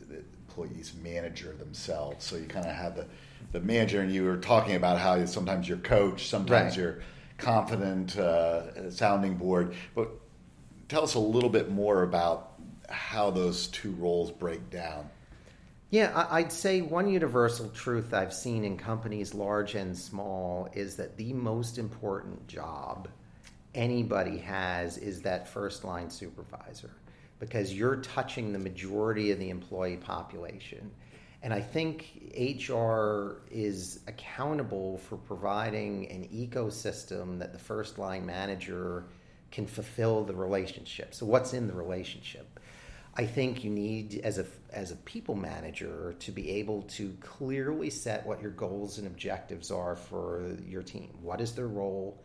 the 0.10 0.18
employees 0.48 0.94
manager 1.02 1.54
themselves. 1.58 2.26
So 2.26 2.36
you 2.36 2.46
kind 2.46 2.66
of 2.66 2.76
have 2.76 2.96
the 2.96 3.06
the 3.54 3.60
manager, 3.62 4.02
and 4.02 4.12
you 4.14 4.24
were 4.26 4.38
talking 4.38 4.76
about 4.76 4.98
how 5.00 5.26
sometimes 5.26 5.68
you're 5.68 5.78
coach, 5.80 6.28
sometimes 6.30 6.78
Right. 6.78 6.84
you're 6.84 7.00
confident 7.38 8.18
uh, 8.18 8.92
sounding 8.92 9.36
board. 9.36 9.74
But 9.96 10.10
tell 10.92 11.04
us 11.04 11.16
a 11.16 11.20
little 11.20 11.50
bit 11.50 11.72
more 11.72 12.04
about 12.04 12.52
how 12.90 13.32
those 13.32 13.68
two 13.68 13.92
roles 13.92 14.30
break 14.30 14.70
down. 14.70 15.10
Yeah, 15.90 16.28
I'd 16.30 16.52
say 16.52 16.82
one 16.82 17.10
universal 17.10 17.70
truth 17.70 18.14
I've 18.14 18.34
seen 18.34 18.66
in 18.66 18.76
companies 18.76 19.34
large 19.34 19.76
and 19.76 19.98
small 19.98 20.68
is 20.74 20.98
that 20.98 21.16
the 21.16 21.32
most 21.32 21.78
important 21.78 22.46
job 22.48 23.08
anybody 23.74 24.38
has 24.40 24.98
is 24.98 25.22
that 25.22 25.48
first 25.48 25.86
line 25.86 26.10
supervisor 26.10 26.92
because 27.40 27.74
you're 27.74 27.98
touching 27.98 28.52
the 28.52 28.60
majority 28.60 29.32
of 29.32 29.40
the 29.40 29.50
employee 29.50 29.96
population. 29.96 30.92
And 31.42 31.54
I 31.54 31.62
think 31.62 32.34
HR 32.38 33.44
is 33.50 34.02
accountable 34.08 34.98
for 34.98 35.16
providing 35.16 36.12
an 36.12 36.28
ecosystem 36.28 37.40
that 37.40 37.54
the 37.54 37.60
first 37.60 37.98
line 37.98 38.26
manager 38.26 39.06
can 39.52 39.68
fulfill 39.68 40.24
the 40.24 40.34
relationship. 40.34 41.14
So, 41.14 41.26
what's 41.26 41.54
in 41.54 41.68
the 41.68 41.74
relationship? 41.74 42.60
I 43.16 43.26
think 43.26 43.64
you 43.64 43.70
need, 43.70 44.22
as 44.24 44.38
a 44.38 44.46
as 44.72 44.92
a 44.92 44.96
people 44.96 45.36
manager, 45.36 46.16
to 46.20 46.32
be 46.32 46.50
able 46.52 46.84
to 46.84 47.16
clearly 47.20 47.90
set 47.90 48.26
what 48.26 48.42
your 48.42 48.52
goals 48.52 48.98
and 48.98 49.08
objectives 49.08 49.70
are 49.70 49.96
for 49.96 50.56
your 50.66 50.82
team. 50.82 51.10
What 51.22 51.42
is 51.42 51.54
their 51.54 51.68
role? 51.68 52.24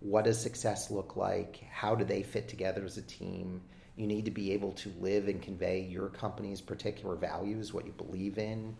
What 0.00 0.26
does 0.26 0.38
success 0.38 0.90
look 0.90 1.16
like? 1.16 1.64
How 1.70 1.94
do 1.94 2.04
they 2.04 2.22
fit 2.22 2.48
together 2.48 2.84
as 2.84 2.98
a 2.98 3.02
team? 3.02 3.62
You 3.96 4.06
need 4.06 4.26
to 4.26 4.30
be 4.30 4.52
able 4.52 4.72
to 4.72 4.92
live 5.00 5.26
and 5.28 5.40
convey 5.40 5.80
your 5.80 6.10
company's 6.10 6.60
particular 6.60 7.16
values, 7.16 7.72
what 7.72 7.86
you 7.86 7.92
believe 7.92 8.36
in, 8.36 8.76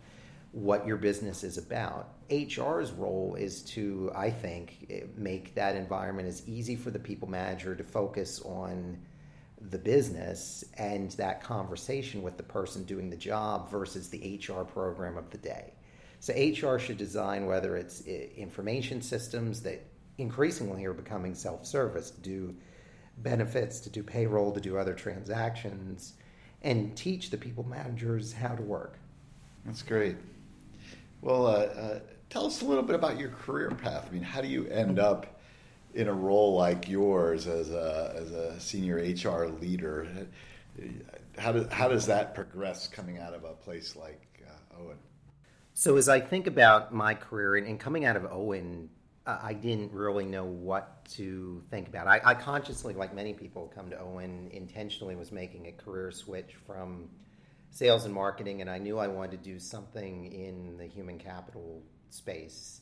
what 0.56 0.86
your 0.86 0.96
business 0.96 1.44
is 1.44 1.58
about. 1.58 2.14
HR's 2.30 2.90
role 2.92 3.36
is 3.38 3.60
to, 3.60 4.10
I 4.16 4.30
think, 4.30 4.90
make 5.14 5.54
that 5.54 5.76
environment 5.76 6.28
as 6.28 6.48
easy 6.48 6.76
for 6.76 6.90
the 6.90 6.98
people 6.98 7.28
manager 7.28 7.74
to 7.74 7.84
focus 7.84 8.40
on 8.40 8.96
the 9.70 9.76
business 9.76 10.64
and 10.78 11.10
that 11.12 11.42
conversation 11.42 12.22
with 12.22 12.38
the 12.38 12.42
person 12.42 12.84
doing 12.84 13.10
the 13.10 13.18
job 13.18 13.70
versus 13.70 14.08
the 14.08 14.40
HR 14.40 14.62
program 14.62 15.18
of 15.18 15.28
the 15.28 15.36
day. 15.36 15.74
So 16.20 16.32
HR 16.32 16.78
should 16.78 16.96
design 16.96 17.44
whether 17.44 17.76
it's 17.76 18.02
eh, 18.06 18.28
information 18.34 19.02
systems 19.02 19.60
that 19.60 19.84
increasingly 20.16 20.86
are 20.86 20.94
becoming 20.94 21.34
self-service, 21.34 22.12
to 22.12 22.20
do 22.22 22.56
benefits, 23.18 23.78
to 23.80 23.90
do 23.90 24.02
payroll, 24.02 24.52
to 24.52 24.60
do 24.60 24.78
other 24.78 24.94
transactions, 24.94 26.14
and 26.62 26.96
teach 26.96 27.28
the 27.28 27.36
people 27.36 27.64
managers 27.64 28.32
how 28.32 28.54
to 28.54 28.62
work. 28.62 28.98
That's 29.66 29.82
great. 29.82 30.16
Well, 31.20 31.46
uh, 31.46 31.50
uh, 31.50 31.98
tell 32.30 32.46
us 32.46 32.62
a 32.62 32.64
little 32.64 32.82
bit 32.82 32.94
about 32.94 33.18
your 33.18 33.30
career 33.30 33.70
path. 33.70 34.06
I 34.08 34.12
mean, 34.12 34.22
how 34.22 34.40
do 34.40 34.48
you 34.48 34.66
end 34.66 34.98
up 34.98 35.40
in 35.94 36.08
a 36.08 36.12
role 36.12 36.54
like 36.54 36.88
yours 36.88 37.46
as 37.46 37.70
a, 37.70 38.14
as 38.16 38.30
a 38.30 38.60
senior 38.60 38.96
HR 38.96 39.46
leader? 39.60 40.06
How, 41.38 41.52
do, 41.52 41.66
how 41.70 41.88
does 41.88 42.06
that 42.06 42.34
progress 42.34 42.86
coming 42.86 43.18
out 43.18 43.34
of 43.34 43.44
a 43.44 43.54
place 43.54 43.96
like 43.96 44.42
uh, 44.46 44.80
Owen? 44.80 44.98
So 45.74 45.96
as 45.96 46.08
I 46.08 46.20
think 46.20 46.46
about 46.46 46.94
my 46.94 47.14
career 47.14 47.56
and, 47.56 47.66
and 47.66 47.80
coming 47.80 48.04
out 48.04 48.16
of 48.16 48.26
Owen, 48.30 48.88
I 49.26 49.54
didn't 49.54 49.92
really 49.92 50.24
know 50.24 50.44
what 50.44 51.04
to 51.16 51.62
think 51.70 51.88
about. 51.88 52.06
I, 52.06 52.20
I 52.24 52.34
consciously, 52.34 52.94
like 52.94 53.12
many 53.12 53.32
people, 53.32 53.72
come 53.74 53.90
to 53.90 53.98
Owen 53.98 54.48
intentionally 54.52 55.16
was 55.16 55.32
making 55.32 55.66
a 55.66 55.72
career 55.72 56.12
switch 56.12 56.54
from 56.64 57.08
sales 57.76 58.06
and 58.06 58.14
marketing, 58.14 58.62
and 58.62 58.70
I 58.70 58.78
knew 58.78 58.98
I 58.98 59.06
wanted 59.06 59.32
to 59.32 59.50
do 59.50 59.58
something 59.58 60.32
in 60.32 60.78
the 60.78 60.86
human 60.86 61.18
capital 61.18 61.82
space. 62.08 62.80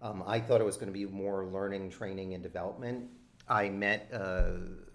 Um, 0.00 0.24
I 0.26 0.40
thought 0.40 0.62
it 0.62 0.64
was 0.64 0.76
going 0.76 0.90
to 0.90 0.98
be 0.98 1.04
more 1.04 1.44
learning, 1.44 1.90
training, 1.90 2.32
and 2.32 2.42
development. 2.42 3.10
I 3.46 3.68
met 3.68 4.08
uh, 4.14 4.44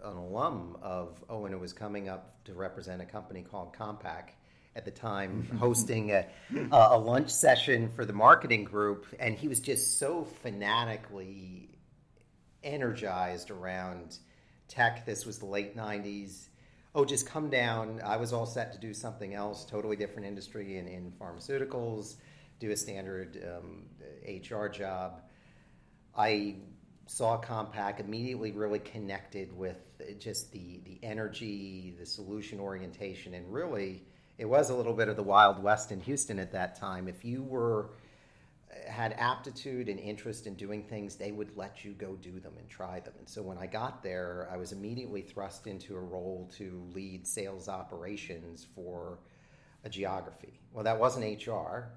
an 0.03 0.17
alum 0.17 0.77
of 0.81 1.23
Owen 1.29 1.51
who 1.51 1.59
was 1.59 1.73
coming 1.73 2.09
up 2.09 2.43
to 2.45 2.55
represent 2.55 3.03
a 3.03 3.05
company 3.05 3.43
called 3.43 3.75
Compaq 3.77 4.29
at 4.75 4.83
the 4.83 4.91
time, 4.91 5.47
hosting 5.59 6.09
a, 6.09 6.25
a 6.71 6.97
lunch 6.97 7.29
session 7.29 7.91
for 7.95 8.05
the 8.05 8.13
marketing 8.13 8.63
group, 8.63 9.05
and 9.19 9.35
he 9.35 9.47
was 9.47 9.59
just 9.59 9.99
so 9.99 10.23
fanatically 10.41 11.69
energized 12.63 13.51
around 13.51 14.17
tech. 14.67 15.05
This 15.05 15.23
was 15.23 15.37
the 15.37 15.45
late 15.45 15.77
90s. 15.77 16.48
Oh, 16.95 17.05
just 17.05 17.27
come 17.27 17.49
down. 17.49 18.01
I 18.03 18.17
was 18.17 18.33
all 18.33 18.47
set 18.47 18.73
to 18.73 18.79
do 18.79 18.93
something 18.93 19.35
else, 19.35 19.63
totally 19.63 19.95
different 19.95 20.27
industry 20.27 20.77
in, 20.77 20.87
in 20.87 21.13
pharmaceuticals, 21.21 22.15
do 22.59 22.71
a 22.71 22.75
standard 22.75 23.37
um, 23.47 23.83
HR 24.27 24.67
job. 24.67 25.21
I 26.17 26.55
saw 27.05 27.39
Compaq, 27.39 27.99
immediately 27.99 28.51
really 28.51 28.79
connected 28.79 29.55
with 29.55 29.77
just 30.19 30.51
the, 30.51 30.81
the 30.83 30.99
energy, 31.03 31.95
the 31.99 32.05
solution 32.05 32.59
orientation, 32.59 33.35
and 33.35 33.51
really 33.53 34.03
it 34.39 34.45
was 34.45 34.69
a 34.69 34.75
little 34.75 34.93
bit 34.93 35.09
of 35.09 35.15
the 35.15 35.23
Wild 35.23 35.61
West 35.61 35.91
in 35.91 35.99
Houston 35.99 36.39
at 36.39 36.51
that 36.53 36.75
time. 36.79 37.07
If 37.07 37.23
you 37.23 37.43
were 37.43 37.91
had 38.87 39.13
aptitude 39.13 39.89
and 39.89 39.99
interest 39.99 40.47
in 40.47 40.55
doing 40.55 40.83
things, 40.83 41.15
they 41.15 41.31
would 41.31 41.55
let 41.57 41.83
you 41.83 41.93
go 41.93 42.15
do 42.15 42.39
them 42.39 42.53
and 42.57 42.69
try 42.69 42.99
them. 42.99 43.13
And 43.17 43.27
so 43.27 43.41
when 43.41 43.57
I 43.57 43.65
got 43.65 44.03
there, 44.03 44.47
I 44.51 44.57
was 44.57 44.71
immediately 44.71 45.21
thrust 45.21 45.67
into 45.67 45.95
a 45.95 45.99
role 45.99 46.49
to 46.57 46.83
lead 46.93 47.25
sales 47.27 47.67
operations 47.67 48.67
for 48.75 49.19
a 49.83 49.89
geography. 49.89 50.59
Well, 50.73 50.83
that 50.83 50.99
wasn't 50.99 51.45
HR, 51.45 51.91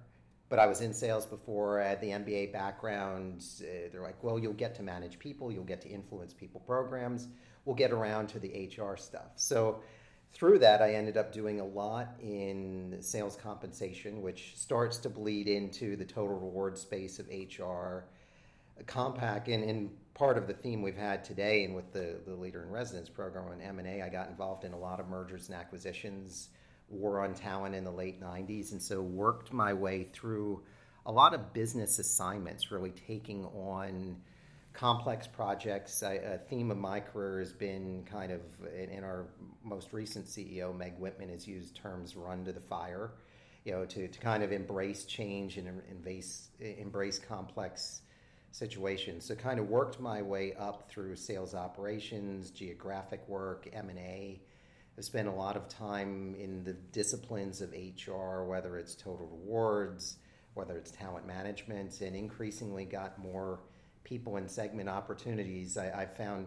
but 0.48 0.58
I 0.58 0.66
was 0.66 0.80
in 0.80 0.94
sales 0.94 1.26
before. 1.26 1.80
I 1.80 1.88
had 1.88 2.00
the 2.00 2.08
MBA 2.08 2.52
background. 2.52 3.44
Uh, 3.60 3.88
they're 3.90 4.02
like, 4.02 4.22
well, 4.22 4.38
you'll 4.38 4.52
get 4.52 4.74
to 4.76 4.82
manage 4.82 5.18
people, 5.18 5.50
you'll 5.52 5.64
get 5.64 5.80
to 5.82 5.88
influence 5.88 6.32
people 6.32 6.60
programs. 6.60 7.28
We'll 7.64 7.76
get 7.76 7.92
around 7.92 8.28
to 8.28 8.40
the 8.40 8.68
HR 8.76 8.96
stuff. 8.96 9.32
So 9.36 9.82
through 10.32 10.58
that, 10.60 10.80
I 10.80 10.94
ended 10.94 11.16
up 11.16 11.32
doing 11.32 11.60
a 11.60 11.64
lot 11.64 12.14
in 12.20 12.96
sales 13.00 13.36
compensation, 13.36 14.22
which 14.22 14.56
starts 14.56 14.96
to 14.98 15.10
bleed 15.10 15.46
into 15.46 15.96
the 15.96 16.04
total 16.04 16.38
reward 16.38 16.78
space 16.78 17.18
of 17.18 17.26
HR. 17.28 18.04
Compaq, 18.86 19.48
and, 19.48 19.62
and 19.62 19.90
part 20.14 20.38
of 20.38 20.46
the 20.46 20.54
theme 20.54 20.82
we've 20.82 20.96
had 20.96 21.24
today, 21.24 21.64
and 21.64 21.74
with 21.74 21.92
the, 21.92 22.16
the 22.26 22.34
Leader 22.34 22.62
in 22.62 22.70
Residence 22.70 23.08
program 23.08 23.48
on 23.48 23.60
M&A, 23.60 24.02
I 24.02 24.08
got 24.08 24.28
involved 24.28 24.64
in 24.64 24.72
a 24.72 24.78
lot 24.78 25.00
of 25.00 25.08
mergers 25.08 25.48
and 25.48 25.56
acquisitions, 25.56 26.48
war 26.88 27.20
on 27.20 27.34
talent 27.34 27.74
in 27.74 27.84
the 27.84 27.90
late 27.90 28.20
90s, 28.20 28.72
and 28.72 28.82
so 28.82 29.00
worked 29.00 29.52
my 29.52 29.72
way 29.72 30.04
through 30.04 30.62
a 31.06 31.12
lot 31.12 31.34
of 31.34 31.52
business 31.52 31.98
assignments, 31.98 32.70
really 32.70 32.92
taking 33.06 33.44
on 33.46 34.16
complex 34.72 35.26
projects. 35.26 36.02
I, 36.02 36.14
a 36.14 36.38
theme 36.38 36.70
of 36.70 36.78
my 36.78 37.00
career 37.00 37.40
has 37.40 37.52
been 37.52 38.04
kind 38.10 38.32
of, 38.32 38.40
in, 38.74 38.90
in 38.90 39.04
our 39.04 39.26
most 39.62 39.92
recent 39.92 40.26
CEO, 40.26 40.76
Meg 40.76 40.98
Whitman, 40.98 41.28
has 41.28 41.46
used 41.46 41.76
terms 41.76 42.16
"run 42.16 42.44
to 42.44 42.52
the 42.52 42.60
fire," 42.60 43.10
you 43.64 43.72
know, 43.72 43.84
to, 43.84 44.08
to 44.08 44.18
kind 44.18 44.42
of 44.42 44.52
embrace 44.52 45.04
change 45.04 45.56
and 45.56 45.82
embrace 45.90 46.48
embrace 46.60 47.18
complex 47.18 48.02
situations. 48.50 49.24
So, 49.24 49.34
kind 49.34 49.58
of 49.58 49.68
worked 49.68 50.00
my 50.00 50.22
way 50.22 50.54
up 50.54 50.88
through 50.90 51.16
sales 51.16 51.54
operations, 51.54 52.50
geographic 52.50 53.26
work, 53.28 53.68
M 53.72 53.88
and 53.88 53.98
A. 53.98 54.40
I've 54.96 55.04
spent 55.04 55.26
a 55.26 55.32
lot 55.32 55.56
of 55.56 55.68
time 55.68 56.34
in 56.38 56.64
the 56.64 56.74
disciplines 56.74 57.62
of 57.62 57.72
HR, 57.72 58.44
whether 58.44 58.76
it's 58.76 58.94
total 58.94 59.26
rewards, 59.26 60.18
whether 60.52 60.76
it's 60.76 60.90
talent 60.90 61.26
management, 61.26 62.02
and 62.02 62.14
increasingly 62.14 62.84
got 62.84 63.18
more 63.18 63.60
people 64.04 64.36
and 64.36 64.50
segment 64.50 64.88
opportunities. 64.88 65.76
I, 65.76 66.02
I, 66.02 66.06
found 66.06 66.46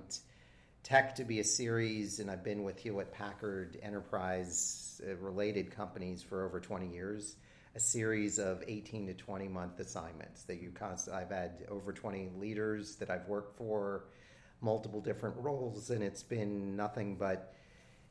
tech 0.84 1.16
to 1.16 1.24
be 1.24 1.40
a 1.40 1.44
series, 1.44 2.20
and 2.20 2.30
I've 2.30 2.44
been 2.44 2.64
with 2.64 2.78
Hewlett 2.80 3.12
Packard 3.12 3.78
Enterprise 3.82 5.02
uh, 5.08 5.16
related 5.16 5.72
companies 5.72 6.22
for 6.22 6.46
over 6.46 6.60
20 6.60 6.88
years. 6.88 7.36
A 7.76 7.80
series 7.80 8.40
of 8.40 8.64
18 8.68 9.08
to 9.08 9.14
20 9.14 9.48
month 9.50 9.80
assignments 9.80 10.44
that 10.44 10.62
you 10.62 10.72
constantly. 10.72 11.24
I've 11.24 11.32
had 11.32 11.66
over 11.70 11.92
20 11.92 12.30
leaders 12.38 12.96
that 12.98 13.10
I've 13.10 13.28
worked 13.28 13.58
for, 13.58 14.06
multiple 14.62 15.02
different 15.02 15.36
roles, 15.38 15.90
and 15.90 16.02
it's 16.02 16.24
been 16.24 16.76
nothing 16.76 17.18
but 17.18 17.54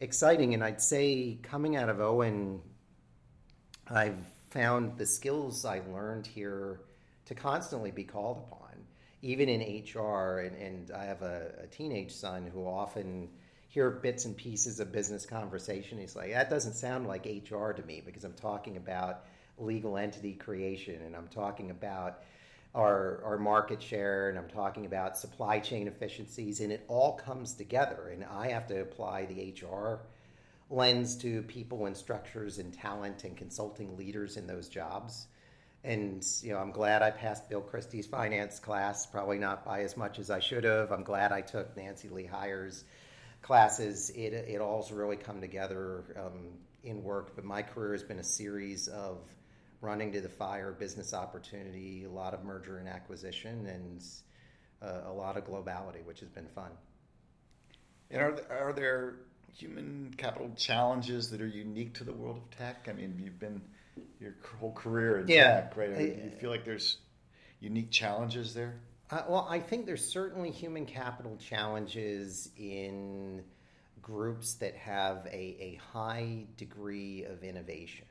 exciting. 0.00 0.52
And 0.54 0.62
I'd 0.62 0.82
say 0.82 1.38
coming 1.42 1.76
out 1.76 1.88
of 1.88 2.00
Owen, 2.00 2.60
I've 3.88 4.26
found 4.50 4.98
the 4.98 5.06
skills 5.06 5.64
I 5.64 5.80
learned 5.90 6.26
here 6.26 6.80
to 7.26 7.34
constantly 7.34 7.90
be 7.90 8.04
called 8.04 8.38
upon 8.38 8.63
even 9.24 9.48
in 9.48 9.82
HR, 9.82 10.40
and, 10.40 10.54
and 10.56 10.90
I 10.90 11.06
have 11.06 11.22
a, 11.22 11.50
a, 11.62 11.66
teenage 11.66 12.12
son 12.12 12.46
who 12.52 12.66
often 12.66 13.30
hear 13.68 13.90
bits 13.90 14.26
and 14.26 14.36
pieces 14.36 14.80
of 14.80 14.92
business 14.92 15.24
conversation. 15.24 15.98
He's 15.98 16.14
like, 16.14 16.32
that 16.32 16.50
doesn't 16.50 16.74
sound 16.74 17.06
like 17.06 17.24
HR 17.24 17.70
to 17.72 17.82
me 17.86 18.02
because 18.04 18.24
I'm 18.24 18.34
talking 18.34 18.76
about 18.76 19.24
legal 19.56 19.96
entity 19.96 20.34
creation 20.34 21.00
and 21.00 21.16
I'm 21.16 21.28
talking 21.28 21.70
about 21.70 22.22
our, 22.74 23.22
our 23.24 23.38
market 23.38 23.82
share 23.82 24.28
and 24.28 24.38
I'm 24.38 24.48
talking 24.48 24.84
about 24.84 25.16
supply 25.16 25.58
chain 25.58 25.88
efficiencies, 25.88 26.60
and 26.60 26.70
it 26.70 26.84
all 26.86 27.14
comes 27.14 27.54
together. 27.54 28.10
And 28.12 28.24
I 28.24 28.48
have 28.48 28.66
to 28.66 28.82
apply 28.82 29.24
the 29.24 29.54
HR 29.58 30.00
lens 30.68 31.16
to 31.16 31.42
people 31.44 31.86
and 31.86 31.96
structures 31.96 32.58
and 32.58 32.74
talent 32.74 33.24
and 33.24 33.38
consulting 33.38 33.96
leaders 33.96 34.36
in 34.36 34.46
those 34.46 34.68
jobs. 34.68 35.28
And 35.84 36.24
you 36.40 36.52
know, 36.52 36.58
I'm 36.58 36.72
glad 36.72 37.02
I 37.02 37.10
passed 37.10 37.50
Bill 37.50 37.60
Christie's 37.60 38.06
finance 38.06 38.58
class. 38.58 39.04
Probably 39.04 39.38
not 39.38 39.66
by 39.66 39.82
as 39.82 39.98
much 39.98 40.18
as 40.18 40.30
I 40.30 40.40
should 40.40 40.64
have. 40.64 40.90
I'm 40.90 41.02
glad 41.04 41.30
I 41.30 41.42
took 41.42 41.76
Nancy 41.76 42.08
Lea 42.08 42.24
Hyer's 42.24 42.82
classes. 43.42 44.08
It 44.08 44.32
it 44.32 44.60
all's 44.62 44.90
really 44.90 45.16
come 45.16 45.42
together 45.42 46.04
um, 46.16 46.54
in 46.82 47.04
work. 47.04 47.36
But 47.36 47.44
my 47.44 47.60
career 47.60 47.92
has 47.92 48.02
been 48.02 48.18
a 48.18 48.24
series 48.24 48.88
of 48.88 49.18
running 49.82 50.12
to 50.12 50.22
the 50.22 50.28
fire, 50.30 50.72
business 50.72 51.12
opportunity, 51.12 52.04
a 52.04 52.10
lot 52.10 52.32
of 52.32 52.42
merger 52.44 52.78
and 52.78 52.88
acquisition, 52.88 53.66
and 53.66 54.02
uh, 54.80 55.10
a 55.10 55.12
lot 55.12 55.36
of 55.36 55.44
globality, 55.44 56.02
which 56.06 56.20
has 56.20 56.30
been 56.30 56.48
fun. 56.48 56.70
And 58.10 58.22
are 58.22 58.40
are 58.50 58.72
there 58.72 59.16
human 59.52 60.14
capital 60.16 60.50
challenges 60.56 61.30
that 61.30 61.42
are 61.42 61.46
unique 61.46 61.94
to 61.94 62.04
the 62.04 62.12
world 62.14 62.38
of 62.38 62.50
tech? 62.56 62.88
I 62.88 62.94
mean, 62.94 63.20
you've 63.22 63.38
been 63.38 63.60
your 64.20 64.34
whole 64.58 64.72
career 64.72 65.20
in 65.20 65.28
yeah. 65.28 65.60
tech, 65.60 65.76
right? 65.76 65.96
Do 65.96 66.02
you 66.02 66.32
feel 66.40 66.50
like 66.50 66.64
there's 66.64 66.98
unique 67.60 67.90
challenges 67.90 68.54
there? 68.54 68.74
Uh, 69.10 69.22
well, 69.28 69.46
I 69.48 69.60
think 69.60 69.86
there's 69.86 70.04
certainly 70.04 70.50
human 70.50 70.86
capital 70.86 71.36
challenges 71.36 72.48
in 72.56 73.42
groups 74.00 74.54
that 74.54 74.74
have 74.76 75.26
a, 75.26 75.56
a 75.60 75.80
high 75.92 76.46
degree 76.56 77.24
of 77.24 77.42
innovation. 77.42 78.06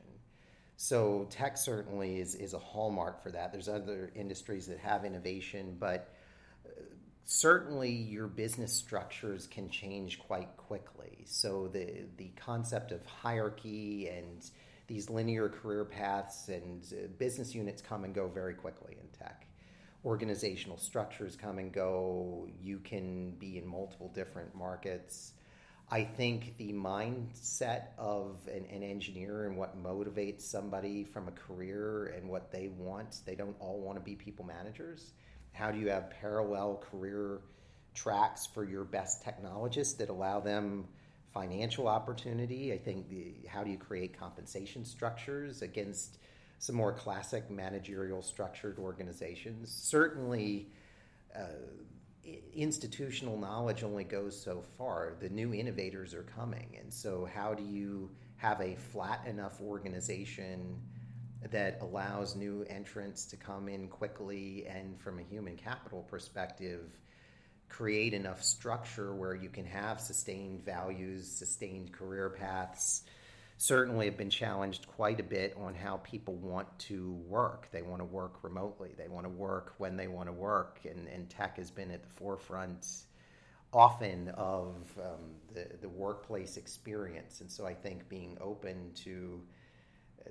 So 0.76 1.26
tech 1.30 1.56
certainly 1.56 2.20
is, 2.20 2.34
is 2.34 2.52
a 2.52 2.58
hallmark 2.58 3.22
for 3.22 3.30
that. 3.30 3.52
There's 3.52 3.68
other 3.68 4.10
industries 4.14 4.66
that 4.66 4.78
have 4.78 5.04
innovation, 5.04 5.76
but 5.78 6.12
uh, 6.66 6.70
certainly 7.24 7.90
your 7.90 8.26
business 8.26 8.72
structures 8.72 9.46
can 9.46 9.70
change 9.70 10.18
quite 10.18 10.56
quickly. 10.56 11.24
So 11.26 11.68
the 11.68 12.06
the 12.16 12.30
concept 12.36 12.90
of 12.90 13.04
hierarchy 13.06 14.08
and 14.08 14.44
these 14.86 15.08
linear 15.10 15.48
career 15.48 15.84
paths 15.84 16.48
and 16.48 16.84
uh, 16.92 17.06
business 17.18 17.54
units 17.54 17.80
come 17.80 18.04
and 18.04 18.14
go 18.14 18.28
very 18.28 18.54
quickly 18.54 18.96
in 19.00 19.08
tech. 19.18 19.46
Organizational 20.04 20.76
structures 20.76 21.36
come 21.36 21.58
and 21.58 21.72
go. 21.72 22.46
You 22.60 22.78
can 22.78 23.32
be 23.32 23.56
in 23.56 23.66
multiple 23.66 24.10
different 24.14 24.54
markets. 24.54 25.32
I 25.90 26.02
think 26.02 26.56
the 26.56 26.72
mindset 26.72 27.88
of 27.98 28.36
an, 28.48 28.64
an, 28.70 28.82
engineer 28.82 29.46
and 29.46 29.56
what 29.56 29.82
motivates 29.82 30.40
somebody 30.40 31.04
from 31.04 31.28
a 31.28 31.30
career 31.30 32.14
and 32.16 32.28
what 32.28 32.50
they 32.50 32.68
want, 32.68 33.20
they 33.26 33.34
don't 33.34 33.56
all 33.60 33.80
want 33.80 33.98
to 33.98 34.04
be 34.04 34.14
people 34.14 34.44
managers. 34.46 35.12
How 35.52 35.70
do 35.70 35.78
you 35.78 35.90
have 35.90 36.10
parallel 36.10 36.82
career 36.90 37.40
tracks 37.94 38.46
for 38.46 38.64
your 38.64 38.84
best 38.84 39.22
technologists 39.22 39.94
that 39.94 40.08
allow 40.08 40.40
them 40.40 40.88
financial 41.34 41.88
opportunity. 41.88 42.72
I 42.72 42.78
think 42.78 43.10
the, 43.10 43.34
how 43.48 43.64
do 43.64 43.70
you 43.70 43.76
create 43.76 44.18
compensation 44.18 44.84
structures 44.84 45.60
against 45.62 46.18
some 46.60 46.76
more 46.76 46.92
classic 46.92 47.50
managerial 47.50 48.22
structured 48.22 48.78
organizations? 48.78 49.70
Certainly, 49.70 50.68
uh, 51.36 51.48
institutional 52.54 53.36
knowledge 53.36 53.82
only 53.82 54.04
goes 54.04 54.40
so 54.40 54.62
far. 54.78 55.14
The 55.20 55.28
new 55.28 55.52
innovators 55.52 56.14
are 56.14 56.22
coming. 56.22 56.78
And 56.80 56.92
so, 56.92 57.28
how 57.34 57.52
do 57.52 57.64
you 57.64 58.10
have 58.36 58.60
a 58.60 58.76
flat 58.76 59.26
enough 59.26 59.60
organization 59.60 60.80
that 61.50 61.78
allows 61.82 62.36
new 62.36 62.64
entrants 62.70 63.26
to 63.26 63.36
come 63.36 63.68
in 63.68 63.88
quickly 63.88 64.66
and, 64.66 64.98
from 65.00 65.18
a 65.18 65.22
human 65.22 65.56
capital 65.56 66.02
perspective, 66.02 66.98
create 67.68 68.14
enough 68.14 68.42
structure 68.42 69.14
where 69.14 69.34
you 69.34 69.48
can 69.48 69.64
have 69.64 70.00
sustained 70.00 70.64
values, 70.64 71.26
sustained 71.26 71.92
career 71.92 72.30
paths. 72.30 73.02
Certainly, 73.56 74.06
have 74.06 74.16
been 74.16 74.30
challenged 74.30 74.86
quite 74.88 75.20
a 75.20 75.22
bit 75.22 75.56
on 75.56 75.74
how 75.74 75.98
people 75.98 76.34
want 76.34 76.66
to 76.80 77.12
work. 77.28 77.68
They 77.70 77.82
want 77.82 78.00
to 78.00 78.04
work 78.04 78.42
remotely. 78.42 78.90
They 78.96 79.08
want 79.08 79.26
to 79.26 79.30
work 79.30 79.74
when 79.78 79.96
they 79.96 80.08
want 80.08 80.28
to 80.28 80.32
work, 80.32 80.80
and, 80.84 81.06
and 81.08 81.30
tech 81.30 81.56
has 81.56 81.70
been 81.70 81.90
at 81.90 82.02
the 82.02 82.08
forefront 82.08 82.86
often 83.72 84.28
of 84.30 84.76
um, 85.00 85.34
the 85.52 85.68
the 85.80 85.88
workplace 85.88 86.56
experience. 86.56 87.40
And 87.40 87.50
so, 87.50 87.64
I 87.64 87.74
think 87.74 88.08
being 88.08 88.36
open 88.40 88.90
to 89.04 89.40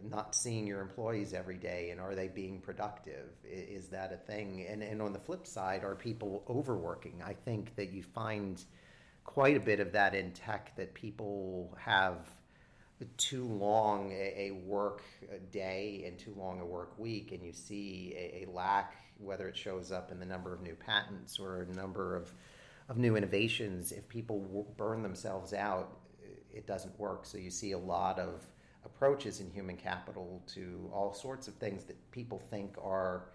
not 0.10 0.36
seeing 0.36 0.66
your 0.68 0.82
employees 0.82 1.34
every 1.34 1.58
day 1.58 1.90
and 1.92 2.00
are 2.00 2.16
they 2.16 2.28
being 2.28 2.60
productive? 2.60 3.30
Is 3.44 3.88
that 3.90 4.12
a 4.12 4.18
thing? 4.18 4.66
And 4.68 4.82
and 4.82 5.02
on 5.02 5.14
the 5.14 5.20
flip 5.20 5.46
side 5.46 5.84
are 5.84 5.96
people 5.96 6.44
overworking? 6.50 7.22
I 7.26 7.34
think 7.34 7.76
that 7.76 7.92
you 7.92 8.04
find 8.04 8.62
quite 9.24 9.56
a 9.56 9.60
bit 9.60 9.80
of 9.80 9.92
that 9.94 10.16
in 10.16 10.32
tech 10.32 10.76
that 10.76 10.94
people 10.94 11.76
have 11.80 12.28
too 13.18 13.46
long 13.46 14.12
a, 14.14 14.52
work 14.66 15.02
day 15.52 16.06
and 16.08 16.18
too 16.18 16.34
long 16.38 16.62
a 16.62 16.66
work 16.66 16.98
week 16.98 17.34
and 17.34 17.44
you 17.44 17.52
see 17.52 18.14
a, 18.16 18.46
a 18.46 18.52
lack 18.52 18.96
whether 19.18 19.50
it 19.50 19.58
shows 19.58 19.92
up 19.92 20.10
in 20.10 20.20
the 20.20 20.26
number 20.26 20.54
of 20.54 20.62
new 20.62 20.76
patents 20.76 21.38
or 21.38 21.64
a 21.64 21.76
number 21.76 22.16
of 22.16 22.34
of 22.90 22.98
new 22.98 23.16
innovations. 23.16 23.94
If 23.94 24.08
people 24.10 24.68
burn 24.78 25.04
themselves 25.04 25.54
out 25.54 25.98
it 26.54 26.68
doesn't 26.68 26.98
work. 27.00 27.26
So 27.26 27.38
you 27.38 27.50
see 27.50 27.72
a 27.72 27.78
lot 27.78 28.20
of 28.20 28.46
approaches 28.86 29.40
in 29.40 29.50
human 29.50 29.78
capital 29.78 30.42
to 30.48 30.90
all 30.94 31.14
sorts 31.14 31.48
of 31.48 31.54
things 31.56 31.84
that 31.86 32.12
people 32.12 32.42
think 32.50 32.76
are 32.82 33.26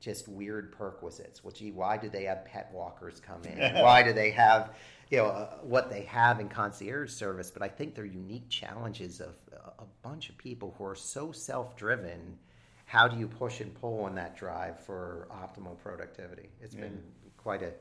just 0.00 0.26
weird 0.28 0.72
perquisites. 0.72 1.44
Well, 1.44 1.52
gee, 1.52 1.70
why 1.70 1.96
do 1.96 2.08
they 2.08 2.24
have 2.24 2.44
pet 2.44 2.70
walkers 2.72 3.20
come 3.20 3.42
in? 3.44 3.74
why 3.82 4.02
do 4.02 4.12
they 4.12 4.30
have, 4.30 4.74
you 5.10 5.18
know, 5.18 5.26
uh, 5.26 5.54
what 5.62 5.90
they 5.90 6.02
have 6.02 6.40
in 6.40 6.48
concierge 6.48 7.12
service? 7.12 7.50
But 7.50 7.62
I 7.62 7.68
think 7.68 7.94
they're 7.94 8.04
unique 8.04 8.48
challenges 8.48 9.20
of 9.20 9.34
a 9.78 9.84
bunch 10.02 10.28
of 10.28 10.36
people 10.36 10.74
who 10.76 10.84
are 10.84 10.96
so 10.96 11.32
self-driven. 11.32 12.38
How 12.84 13.08
do 13.08 13.16
you 13.16 13.28
push 13.28 13.60
and 13.60 13.72
pull 13.74 14.04
on 14.04 14.14
that 14.16 14.36
drive 14.36 14.84
for 14.84 15.28
optimal 15.30 15.78
productivity? 15.78 16.50
It's 16.60 16.74
yeah. 16.74 16.82
been 16.82 17.02
quite 17.36 17.62
a 17.62 17.72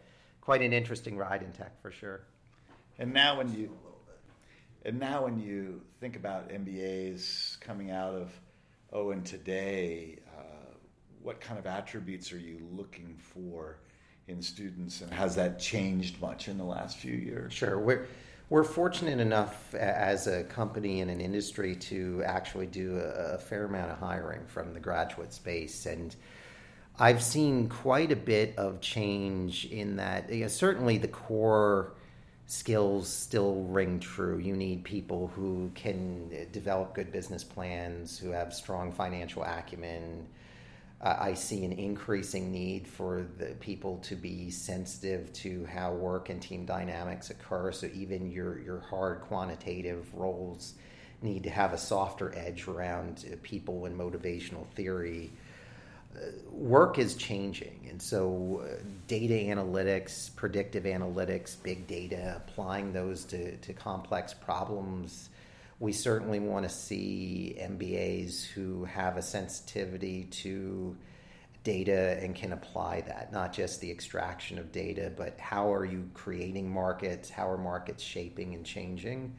quite 0.41 0.61
an 0.61 0.73
interesting 0.73 1.17
ride 1.17 1.43
in 1.43 1.51
tech 1.51 1.79
for 1.81 1.91
sure. 1.91 2.21
And 2.99 3.13
now, 3.13 3.37
when 3.37 3.53
you 3.53 3.71
and 4.83 4.99
now, 4.99 5.25
when 5.25 5.39
you 5.39 5.81
think 5.99 6.15
about 6.15 6.49
MBAs 6.49 7.59
coming 7.59 7.91
out 7.91 8.15
of 8.15 8.31
Owen 8.91 9.23
today, 9.23 10.19
uh, 10.37 10.73
what 11.21 11.39
kind 11.39 11.59
of 11.59 11.67
attributes 11.67 12.33
are 12.33 12.39
you 12.39 12.59
looking 12.71 13.15
for 13.17 13.77
in 14.27 14.41
students, 14.41 15.01
and 15.01 15.13
has 15.13 15.35
that 15.35 15.59
changed 15.59 16.19
much 16.19 16.47
in 16.47 16.57
the 16.57 16.63
last 16.63 16.97
few 16.97 17.13
years? 17.13 17.53
Sure. 17.53 17.79
We're, 17.79 18.07
we're 18.49 18.63
fortunate 18.63 19.19
enough 19.19 19.73
as 19.75 20.25
a 20.25 20.43
company 20.43 21.01
and 21.01 21.11
an 21.11 21.21
industry 21.21 21.75
to 21.75 22.23
actually 22.25 22.67
do 22.67 22.97
a, 22.97 23.35
a 23.35 23.37
fair 23.37 23.65
amount 23.65 23.91
of 23.91 23.99
hiring 23.99 24.45
from 24.47 24.73
the 24.73 24.79
graduate 24.79 25.31
space. 25.31 25.85
And 25.85 26.15
I've 26.97 27.21
seen 27.21 27.69
quite 27.69 28.11
a 28.11 28.15
bit 28.15 28.57
of 28.57 28.81
change 28.81 29.65
in 29.65 29.97
that. 29.97 30.31
You 30.31 30.41
know, 30.41 30.47
certainly, 30.47 30.97
the 30.97 31.07
core 31.07 31.93
skills 32.51 33.07
still 33.07 33.63
ring 33.69 33.97
true. 33.97 34.37
You 34.37 34.57
need 34.57 34.83
people 34.83 35.31
who 35.33 35.71
can 35.73 36.29
develop 36.51 36.93
good 36.93 37.09
business 37.09 37.45
plans, 37.45 38.19
who 38.19 38.31
have 38.31 38.53
strong 38.53 38.91
financial 38.91 39.41
acumen. 39.43 40.27
Uh, 40.99 41.15
I 41.17 41.33
see 41.33 41.63
an 41.63 41.71
increasing 41.71 42.51
need 42.51 42.89
for 42.89 43.25
the 43.37 43.55
people 43.61 43.99
to 43.99 44.17
be 44.17 44.51
sensitive 44.51 45.31
to 45.31 45.65
how 45.65 45.93
work 45.93 46.27
and 46.29 46.41
team 46.41 46.65
dynamics 46.65 47.29
occur. 47.29 47.71
So 47.71 47.87
even 47.93 48.29
your 48.29 48.59
your 48.59 48.81
hard 48.81 49.21
quantitative 49.21 50.13
roles 50.13 50.73
need 51.21 51.43
to 51.43 51.49
have 51.49 51.71
a 51.71 51.77
softer 51.77 52.33
edge 52.35 52.67
around 52.67 53.27
uh, 53.31 53.37
people 53.43 53.85
and 53.85 53.97
motivational 53.97 54.67
theory 54.67 55.31
work 56.51 56.99
is 56.99 57.15
changing. 57.15 57.87
And 57.89 58.01
so, 58.01 58.63
uh, 58.63 58.83
data 59.07 59.33
analytics, 59.33 60.35
predictive 60.35 60.83
analytics, 60.83 61.61
big 61.61 61.87
data, 61.87 62.35
applying 62.37 62.93
those 62.93 63.25
to, 63.25 63.57
to 63.57 63.73
complex 63.73 64.33
problems. 64.33 65.29
We 65.79 65.91
certainly 65.93 66.39
want 66.39 66.63
to 66.63 66.69
see 66.69 67.57
MBAs 67.59 68.45
who 68.45 68.85
have 68.85 69.17
a 69.17 69.21
sensitivity 69.21 70.25
to 70.25 70.95
data 71.63 72.17
and 72.21 72.35
can 72.35 72.53
apply 72.53 73.01
that, 73.01 73.31
not 73.31 73.53
just 73.53 73.81
the 73.81 73.91
extraction 73.91 74.57
of 74.57 74.71
data, 74.71 75.11
but 75.15 75.39
how 75.39 75.71
are 75.71 75.85
you 75.85 76.09
creating 76.13 76.71
markets? 76.71 77.29
How 77.29 77.49
are 77.49 77.57
markets 77.57 78.03
shaping 78.03 78.53
and 78.55 78.65
changing? 78.65 79.35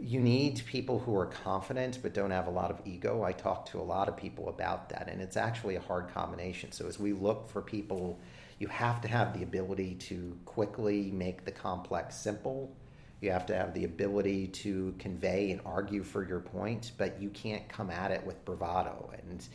You 0.00 0.20
need 0.20 0.62
people 0.66 0.98
who 0.98 1.16
are 1.16 1.26
confident 1.26 1.98
but 2.02 2.12
don't 2.14 2.30
have 2.30 2.46
a 2.46 2.50
lot 2.50 2.70
of 2.70 2.80
ego. 2.84 3.22
I 3.22 3.32
talk 3.32 3.66
to 3.70 3.80
a 3.80 3.82
lot 3.82 4.08
of 4.08 4.16
people 4.16 4.48
about 4.48 4.88
that, 4.88 5.08
and 5.08 5.20
it's 5.20 5.36
actually 5.36 5.76
a 5.76 5.80
hard 5.80 6.08
combination. 6.12 6.72
So, 6.72 6.86
as 6.86 6.98
we 6.98 7.12
look 7.12 7.48
for 7.48 7.62
people, 7.62 8.18
you 8.58 8.68
have 8.68 9.00
to 9.02 9.08
have 9.08 9.36
the 9.36 9.42
ability 9.42 9.94
to 9.94 10.36
quickly 10.44 11.10
make 11.10 11.44
the 11.44 11.52
complex 11.52 12.16
simple. 12.16 12.74
You 13.20 13.30
have 13.30 13.46
to 13.46 13.56
have 13.56 13.74
the 13.74 13.84
ability 13.84 14.48
to 14.48 14.94
convey 14.98 15.52
and 15.52 15.60
argue 15.64 16.02
for 16.02 16.26
your 16.26 16.40
point, 16.40 16.92
but 16.98 17.22
you 17.22 17.30
can't 17.30 17.68
come 17.68 17.90
at 17.90 18.10
it 18.10 18.26
with 18.26 18.44
bravado. 18.44 19.10
And 19.16 19.46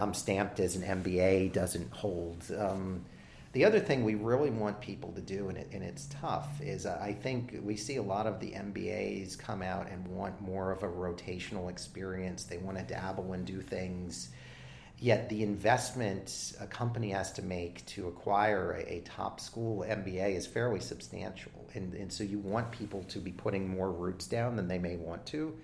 I'm 0.00 0.14
stamped 0.14 0.58
as 0.58 0.74
an 0.74 0.82
MBA 0.82 1.52
doesn't 1.52 1.92
hold. 1.92 2.44
Um, 2.56 3.04
The 3.52 3.64
other 3.64 3.80
thing 3.80 4.04
we 4.04 4.16
really 4.16 4.50
want 4.50 4.80
people 4.80 5.12
to 5.12 5.20
do, 5.20 5.48
and, 5.48 5.56
it, 5.56 5.68
and 5.72 5.82
it's 5.82 6.06
tough, 6.06 6.60
is 6.60 6.84
uh, 6.84 6.98
I 7.00 7.12
think 7.12 7.58
we 7.62 7.76
see 7.76 7.96
a 7.96 8.02
lot 8.02 8.26
of 8.26 8.40
the 8.40 8.52
MBAs 8.52 9.38
come 9.38 9.62
out 9.62 9.88
and 9.90 10.06
want 10.08 10.40
more 10.40 10.72
of 10.72 10.82
a 10.82 10.88
rotational 10.88 11.70
experience. 11.70 12.44
They 12.44 12.58
want 12.58 12.76
to 12.78 12.84
dabble 12.84 13.32
and 13.32 13.46
do 13.46 13.60
things. 13.62 14.30
Yet 14.98 15.28
the 15.28 15.42
investment 15.42 16.54
a 16.58 16.66
company 16.66 17.10
has 17.10 17.30
to 17.32 17.42
make 17.42 17.84
to 17.86 18.08
acquire 18.08 18.72
a, 18.72 18.94
a 18.94 19.00
top 19.00 19.40
school 19.40 19.84
MBA 19.86 20.34
is 20.36 20.46
fairly 20.46 20.80
substantial. 20.80 21.52
And, 21.74 21.92
and 21.94 22.10
so 22.10 22.24
you 22.24 22.38
want 22.38 22.70
people 22.70 23.04
to 23.04 23.18
be 23.18 23.32
putting 23.32 23.68
more 23.68 23.92
roots 23.92 24.26
down 24.26 24.56
than 24.56 24.68
they 24.68 24.78
may 24.78 24.96
want 24.96 25.24
to, 25.26 25.54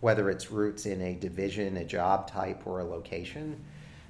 whether 0.00 0.30
it's 0.30 0.50
roots 0.50 0.86
in 0.86 1.02
a 1.02 1.14
division, 1.14 1.76
a 1.76 1.84
job 1.84 2.30
type, 2.30 2.66
or 2.66 2.80
a 2.80 2.84
location 2.84 3.62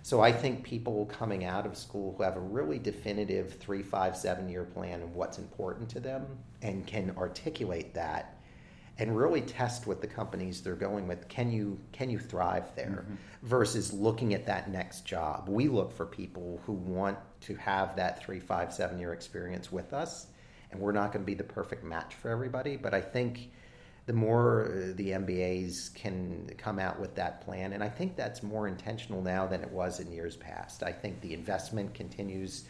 so 0.08 0.22
I 0.22 0.32
think 0.32 0.62
people 0.62 1.04
coming 1.04 1.44
out 1.44 1.66
of 1.66 1.76
school 1.76 2.14
who 2.16 2.22
have 2.22 2.38
a 2.38 2.40
really 2.40 2.78
definitive 2.78 3.58
three, 3.58 3.82
five, 3.82 4.16
seven 4.16 4.48
year 4.48 4.64
plan 4.64 5.02
of 5.02 5.14
what's 5.14 5.36
important 5.36 5.90
to 5.90 6.00
them 6.00 6.24
and 6.62 6.86
can 6.86 7.12
articulate 7.18 7.92
that 7.92 8.38
and 8.96 9.14
really 9.14 9.42
test 9.42 9.86
with 9.86 10.00
the 10.00 10.06
companies 10.06 10.62
they're 10.62 10.74
going 10.74 11.06
with 11.06 11.28
can 11.28 11.52
you 11.52 11.78
can 11.92 12.08
you 12.08 12.18
thrive 12.18 12.74
there 12.74 13.04
mm-hmm. 13.04 13.46
versus 13.46 13.92
looking 13.92 14.32
at 14.32 14.46
that 14.46 14.70
next 14.70 15.04
job 15.04 15.46
we 15.46 15.68
look 15.68 15.92
for 15.92 16.06
people 16.06 16.58
who 16.64 16.72
want 16.72 17.18
to 17.42 17.54
have 17.56 17.94
that 17.94 18.18
three 18.24 18.40
five 18.40 18.72
seven 18.72 18.98
year 18.98 19.12
experience 19.12 19.70
with 19.70 19.92
us 19.92 20.28
and 20.72 20.80
we're 20.80 20.90
not 20.90 21.12
going 21.12 21.22
to 21.22 21.26
be 21.26 21.34
the 21.34 21.44
perfect 21.44 21.84
match 21.84 22.14
for 22.14 22.30
everybody 22.30 22.76
but 22.78 22.94
i 22.94 23.00
think 23.00 23.50
the 24.08 24.14
more 24.14 24.64
uh, 24.64 24.92
the 24.96 25.10
MBAs 25.10 25.92
can 25.94 26.50
come 26.56 26.78
out 26.78 26.98
with 26.98 27.14
that 27.16 27.42
plan. 27.42 27.74
And 27.74 27.84
I 27.84 27.90
think 27.90 28.16
that's 28.16 28.42
more 28.42 28.66
intentional 28.66 29.20
now 29.20 29.46
than 29.46 29.60
it 29.60 29.70
was 29.70 30.00
in 30.00 30.10
years 30.10 30.34
past. 30.34 30.82
I 30.82 30.92
think 30.92 31.20
the 31.20 31.34
investment 31.34 31.92
continues. 31.92 32.64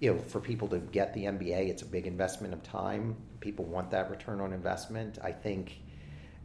You 0.00 0.12
know, 0.12 0.18
for 0.18 0.40
people 0.40 0.68
to 0.68 0.80
get 0.80 1.14
the 1.14 1.24
MBA, 1.24 1.70
it's 1.70 1.80
a 1.80 1.86
big 1.86 2.06
investment 2.06 2.52
of 2.52 2.62
time. 2.62 3.16
People 3.40 3.64
want 3.64 3.90
that 3.92 4.10
return 4.10 4.42
on 4.42 4.52
investment. 4.52 5.18
I 5.24 5.32
think 5.32 5.80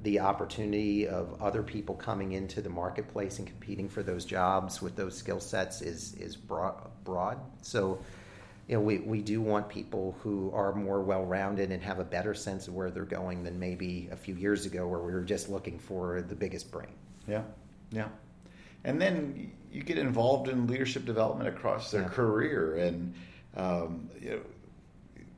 the 0.04 0.22
opportunity 0.22 1.06
of 1.06 1.42
other 1.42 1.62
people 1.62 1.96
coming 1.96 2.32
into 2.32 2.62
the 2.62 2.70
marketplace 2.70 3.40
and 3.40 3.48
competing 3.48 3.90
for 3.90 4.04
those 4.04 4.24
jobs 4.24 4.82
with 4.82 4.96
those 4.96 5.18
skill 5.18 5.42
sets 5.42 5.82
is 5.82 6.16
is 6.16 6.38
broad. 6.38 6.90
broad. 7.04 7.40
So 7.62 8.00
you 8.70 8.76
know, 8.76 8.82
we, 8.82 9.00
we 9.00 9.20
do 9.24 9.42
want 9.42 9.68
people 9.68 10.16
who 10.22 10.52
are 10.54 10.76
more 10.76 11.02
well 11.02 11.26
rounded 11.26 11.72
and 11.72 11.82
have 11.82 11.98
a 11.98 12.04
better 12.04 12.36
sense 12.36 12.68
of 12.68 12.76
where 12.76 12.92
they're 12.92 13.04
going 13.04 13.44
than 13.44 13.60
maybe 13.60 14.08
a 14.12 14.16
few 14.16 14.36
years 14.36 14.68
ago 14.68 14.88
where 14.88 15.00
we 15.00 15.12
were 15.12 15.24
just 15.24 15.50
looking 15.50 15.80
for 15.80 16.22
the 16.22 16.36
biggest 16.36 16.70
brain. 16.70 16.94
Yeah, 17.28 17.42
yeah. 17.90 18.10
And 18.84 19.02
then 19.02 19.52
you 19.72 19.82
get 19.82 19.98
involved 19.98 20.50
in 20.50 20.68
leadership 20.68 21.04
development 21.04 21.50
across 21.50 21.90
their 21.90 22.04
yeah. 22.04 22.10
career. 22.10 22.76
And, 22.76 23.16
um, 23.58 24.08
you 24.22 24.30
know, 24.30 24.42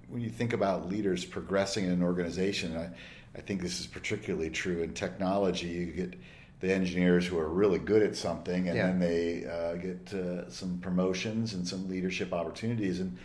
when 0.09 0.21
you 0.21 0.29
think 0.29 0.51
about 0.51 0.89
leaders 0.89 1.23
progressing 1.23 1.85
in 1.85 1.91
an 1.91 2.03
organization, 2.03 2.75
I, 2.75 2.89
I 3.37 3.39
think 3.39 3.61
this 3.61 3.79
is 3.79 3.87
particularly 3.87 4.49
true 4.49 4.83
in 4.83 4.93
technology. 4.93 5.67
You 5.67 5.85
get 5.85 6.19
the 6.61 6.71
engineers 6.71 7.25
who 7.25 7.37
are 7.39 7.49
really 7.49 7.79
good 7.79 8.03
at 8.03 8.15
something, 8.15 8.67
and 8.67 8.77
yeah. 8.77 8.87
then 8.87 8.99
they 8.99 9.45
uh, 9.45 9.75
get 9.75 10.13
uh, 10.13 10.49
some 10.49 10.77
promotions 10.77 11.53
and 11.53 11.67
some 11.67 11.89
leadership 11.89 12.31
opportunities, 12.31 12.99
and 12.99 13.17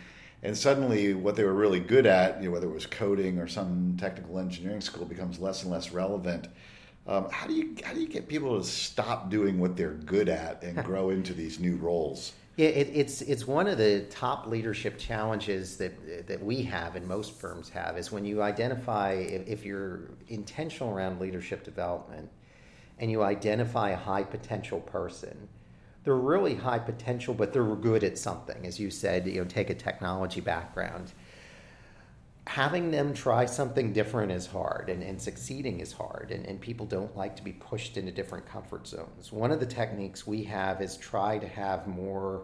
and 0.43 0.57
suddenly 0.57 1.13
what 1.13 1.35
they 1.35 1.43
were 1.43 1.53
really 1.53 1.79
good 1.79 2.05
at, 2.05 2.39
you 2.41 2.47
know, 2.47 2.53
whether 2.53 2.67
it 2.67 2.73
was 2.73 2.85
coding 2.85 3.39
or 3.39 3.47
some 3.47 3.95
technical 3.99 4.37
engineering 4.37 4.81
school, 4.81 5.05
becomes 5.05 5.39
less 5.39 5.63
and 5.63 5.71
less 5.71 5.91
relevant. 5.91 6.47
Um, 7.07 7.27
how 7.31 7.47
do 7.47 7.53
you 7.53 7.75
how 7.83 7.93
do 7.93 8.01
you 8.01 8.07
get 8.07 8.27
people 8.27 8.59
to 8.59 8.67
stop 8.67 9.29
doing 9.29 9.59
what 9.59 9.77
they're 9.77 9.93
good 9.93 10.29
at 10.29 10.63
and 10.63 10.83
grow 10.83 11.11
into 11.11 11.33
these 11.33 11.59
new 11.59 11.77
roles? 11.77 12.33
Yeah, 12.55 12.69
it, 12.69 12.89
it's 12.91 13.21
it's 13.21 13.45
one 13.45 13.67
of 13.67 13.77
the 13.77 14.01
top 14.09 14.47
leadership 14.47 14.97
challenges 14.97 15.77
that 15.77 16.27
that 16.27 16.43
we 16.43 16.63
have 16.63 16.95
and 16.95 17.07
most 17.07 17.33
firms 17.33 17.69
have 17.69 17.97
is 17.97 18.11
when 18.11 18.25
you 18.25 18.41
identify 18.41 19.11
if, 19.11 19.47
if 19.47 19.65
you're 19.65 20.09
intentional 20.27 20.91
around 20.91 21.19
leadership 21.19 21.63
development 21.63 22.29
and 22.99 23.11
you 23.11 23.21
identify 23.21 23.91
a 23.91 23.97
high 23.97 24.23
potential 24.23 24.79
person, 24.79 25.49
they're 26.03 26.15
really 26.15 26.55
high 26.55 26.79
potential, 26.79 27.33
but 27.33 27.51
they're 27.51 27.75
good 27.75 28.03
at 28.03 28.17
something. 28.17 28.65
As 28.65 28.79
you 28.79 28.89
said, 28.89 29.27
you 29.27 29.41
know, 29.41 29.45
take 29.45 29.69
a 29.69 29.75
technology 29.75 30.39
background. 30.39 31.11
Having 32.47 32.91
them 32.91 33.13
try 33.13 33.45
something 33.45 33.91
different 33.91 34.31
is 34.31 34.47
hard, 34.47 34.89
and, 34.89 35.03
and 35.03 35.21
succeeding 35.21 35.81
is 35.81 35.91
hard, 35.91 36.31
and, 36.31 36.45
and 36.45 36.61
people 36.61 36.85
don't 36.85 37.15
like 37.17 37.35
to 37.35 37.43
be 37.43 37.51
pushed 37.51 37.97
into 37.97 38.09
different 38.11 38.45
comfort 38.45 38.87
zones. 38.87 39.33
One 39.33 39.51
of 39.51 39.59
the 39.59 39.65
techniques 39.65 40.25
we 40.25 40.43
have 40.43 40.81
is 40.81 40.95
try 40.95 41.37
to 41.39 41.47
have 41.47 41.87
more 41.87 42.43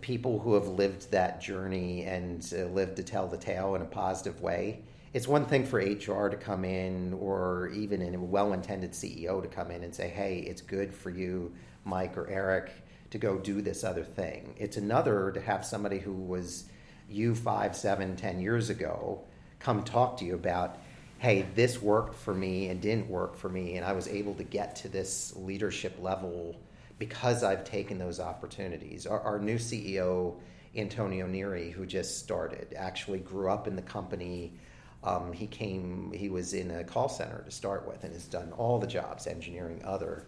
people 0.00 0.38
who 0.38 0.54
have 0.54 0.68
lived 0.68 1.10
that 1.10 1.40
journey 1.40 2.04
and 2.04 2.54
uh, 2.56 2.66
lived 2.66 2.94
to 2.96 3.02
tell 3.02 3.26
the 3.26 3.36
tale 3.36 3.74
in 3.74 3.82
a 3.82 3.86
positive 3.86 4.40
way 4.40 4.84
it's 5.12 5.26
one 5.26 5.44
thing 5.44 5.66
for 5.66 5.78
HR 5.78 6.28
to 6.28 6.36
come 6.36 6.64
in 6.64 7.14
or 7.14 7.68
even 7.74 8.02
a 8.14 8.18
well 8.18 8.52
intended 8.52 8.92
CEO 8.92 9.42
to 9.42 9.48
come 9.48 9.70
in 9.70 9.82
and 9.82 9.94
say, 9.94 10.08
hey, 10.08 10.38
it's 10.38 10.62
good 10.62 10.94
for 10.94 11.10
you, 11.10 11.52
Mike 11.84 12.16
or 12.16 12.28
Eric, 12.28 12.70
to 13.10 13.18
go 13.18 13.36
do 13.38 13.60
this 13.60 13.82
other 13.82 14.04
thing. 14.04 14.54
It's 14.56 14.76
another 14.76 15.32
to 15.32 15.40
have 15.40 15.64
somebody 15.64 15.98
who 15.98 16.12
was 16.12 16.64
you 17.08 17.34
five, 17.34 17.74
seven, 17.74 18.14
ten 18.14 18.40
years 18.40 18.70
ago 18.70 19.22
come 19.58 19.82
talk 19.82 20.16
to 20.18 20.24
you 20.24 20.34
about, 20.34 20.78
hey, 21.18 21.44
this 21.54 21.82
worked 21.82 22.14
for 22.14 22.32
me 22.32 22.68
and 22.68 22.80
didn't 22.80 23.08
work 23.10 23.36
for 23.36 23.48
me, 23.48 23.76
and 23.76 23.84
I 23.84 23.92
was 23.92 24.06
able 24.06 24.34
to 24.34 24.44
get 24.44 24.76
to 24.76 24.88
this 24.88 25.34
leadership 25.36 25.98
level 26.00 26.56
because 26.98 27.42
I've 27.42 27.64
taken 27.64 27.98
those 27.98 28.20
opportunities. 28.20 29.06
Our, 29.06 29.20
our 29.20 29.38
new 29.38 29.56
CEO, 29.56 30.36
Antonio 30.76 31.26
Neri, 31.26 31.70
who 31.70 31.84
just 31.84 32.18
started, 32.20 32.74
actually 32.76 33.18
grew 33.18 33.50
up 33.50 33.66
in 33.66 33.74
the 33.74 33.82
company 33.82 34.52
um, 35.02 35.32
he 35.32 35.46
came, 35.46 36.12
he 36.14 36.28
was 36.28 36.52
in 36.52 36.70
a 36.70 36.84
call 36.84 37.08
center 37.08 37.42
to 37.44 37.50
start 37.50 37.86
with 37.88 38.04
and 38.04 38.12
has 38.12 38.26
done 38.26 38.52
all 38.52 38.78
the 38.78 38.86
jobs, 38.86 39.26
engineering, 39.26 39.80
other. 39.84 40.26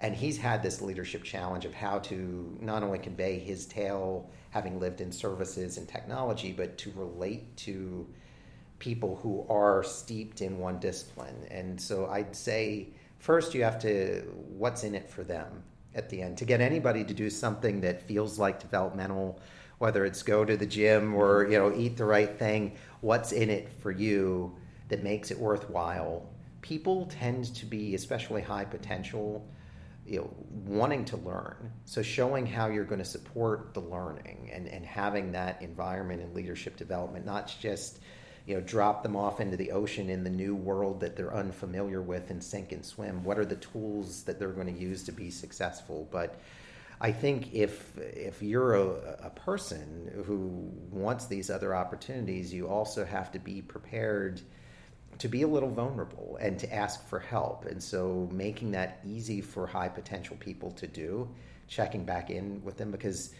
And 0.00 0.14
he's 0.14 0.38
had 0.38 0.62
this 0.62 0.80
leadership 0.80 1.24
challenge 1.24 1.64
of 1.64 1.74
how 1.74 1.98
to 2.00 2.56
not 2.60 2.82
only 2.82 2.98
convey 2.98 3.38
his 3.38 3.66
tale, 3.66 4.30
having 4.50 4.80
lived 4.80 5.00
in 5.00 5.12
services 5.12 5.76
and 5.76 5.88
technology, 5.88 6.52
but 6.52 6.78
to 6.78 6.92
relate 6.96 7.56
to 7.58 8.06
people 8.78 9.16
who 9.22 9.46
are 9.48 9.82
steeped 9.82 10.40
in 10.40 10.58
one 10.58 10.78
discipline. 10.78 11.46
And 11.50 11.80
so 11.80 12.06
I'd 12.06 12.34
say 12.34 12.88
first 13.18 13.54
you 13.54 13.62
have 13.62 13.78
to, 13.80 14.22
what's 14.56 14.84
in 14.84 14.94
it 14.94 15.08
for 15.08 15.22
them 15.22 15.62
at 15.94 16.08
the 16.10 16.22
end? 16.22 16.38
To 16.38 16.44
get 16.44 16.60
anybody 16.60 17.04
to 17.04 17.14
do 17.14 17.30
something 17.30 17.80
that 17.82 18.02
feels 18.02 18.38
like 18.38 18.58
developmental 18.60 19.40
whether 19.78 20.04
it's 20.04 20.22
go 20.22 20.44
to 20.44 20.56
the 20.56 20.66
gym 20.66 21.14
or 21.14 21.42
mm-hmm. 21.42 21.52
you 21.52 21.58
know 21.58 21.74
eat 21.76 21.96
the 21.96 22.04
right 22.04 22.38
thing 22.38 22.76
what's 23.00 23.32
in 23.32 23.50
it 23.50 23.68
for 23.80 23.90
you 23.90 24.56
that 24.88 25.02
makes 25.02 25.30
it 25.30 25.38
worthwhile? 25.38 26.28
People 26.62 27.06
tend 27.06 27.54
to 27.56 27.66
be 27.66 27.94
especially 27.94 28.40
high 28.40 28.64
potential 28.64 29.46
you 30.06 30.18
know 30.18 30.30
wanting 30.66 31.04
to 31.06 31.16
learn. 31.18 31.72
So 31.84 32.02
showing 32.02 32.46
how 32.46 32.68
you're 32.68 32.84
going 32.84 33.00
to 33.00 33.04
support 33.04 33.74
the 33.74 33.80
learning 33.80 34.50
and, 34.52 34.68
and 34.68 34.84
having 34.84 35.32
that 35.32 35.62
environment 35.62 36.22
and 36.22 36.34
leadership 36.34 36.76
development 36.76 37.24
not 37.24 37.54
just 37.60 38.00
you 38.46 38.54
know 38.54 38.60
drop 38.60 39.02
them 39.02 39.16
off 39.16 39.40
into 39.40 39.56
the 39.56 39.70
ocean 39.70 40.10
in 40.10 40.22
the 40.22 40.30
new 40.30 40.54
world 40.54 41.00
that 41.00 41.16
they're 41.16 41.34
unfamiliar 41.34 42.02
with 42.02 42.30
and 42.30 42.42
sink 42.42 42.72
and 42.72 42.84
swim. 42.84 43.24
What 43.24 43.38
are 43.38 43.46
the 43.46 43.56
tools 43.56 44.24
that 44.24 44.38
they're 44.38 44.48
going 44.48 44.72
to 44.72 44.80
use 44.80 45.04
to 45.04 45.12
be 45.12 45.30
successful? 45.30 46.08
But 46.10 46.38
I 47.00 47.12
think 47.12 47.52
if 47.52 47.98
if 47.98 48.42
you're 48.42 48.74
a, 48.74 49.16
a, 49.24 49.30
person 49.30 50.24
who 50.26 50.70
wants 50.90 51.26
these 51.26 51.50
other 51.50 51.74
opportunities, 51.74 52.52
you 52.52 52.68
also 52.68 53.04
have 53.04 53.32
to 53.32 53.38
be 53.38 53.62
prepared 53.62 54.40
to 55.18 55.28
be 55.28 55.42
a 55.42 55.48
little 55.48 55.70
vulnerable 55.70 56.38
and 56.40 56.58
to 56.58 56.72
ask 56.72 57.06
for 57.08 57.18
help. 57.18 57.66
And 57.66 57.82
so 57.82 58.28
making 58.32 58.72
that 58.72 59.00
easy 59.04 59.40
for 59.40 59.66
high 59.66 59.88
potential 59.88 60.36
people 60.40 60.70
to 60.72 60.86
do, 60.86 61.28
checking 61.68 62.04
back 62.04 62.30
in 62.30 62.62
with 62.64 62.76
them 62.76 62.90
because 62.90 63.34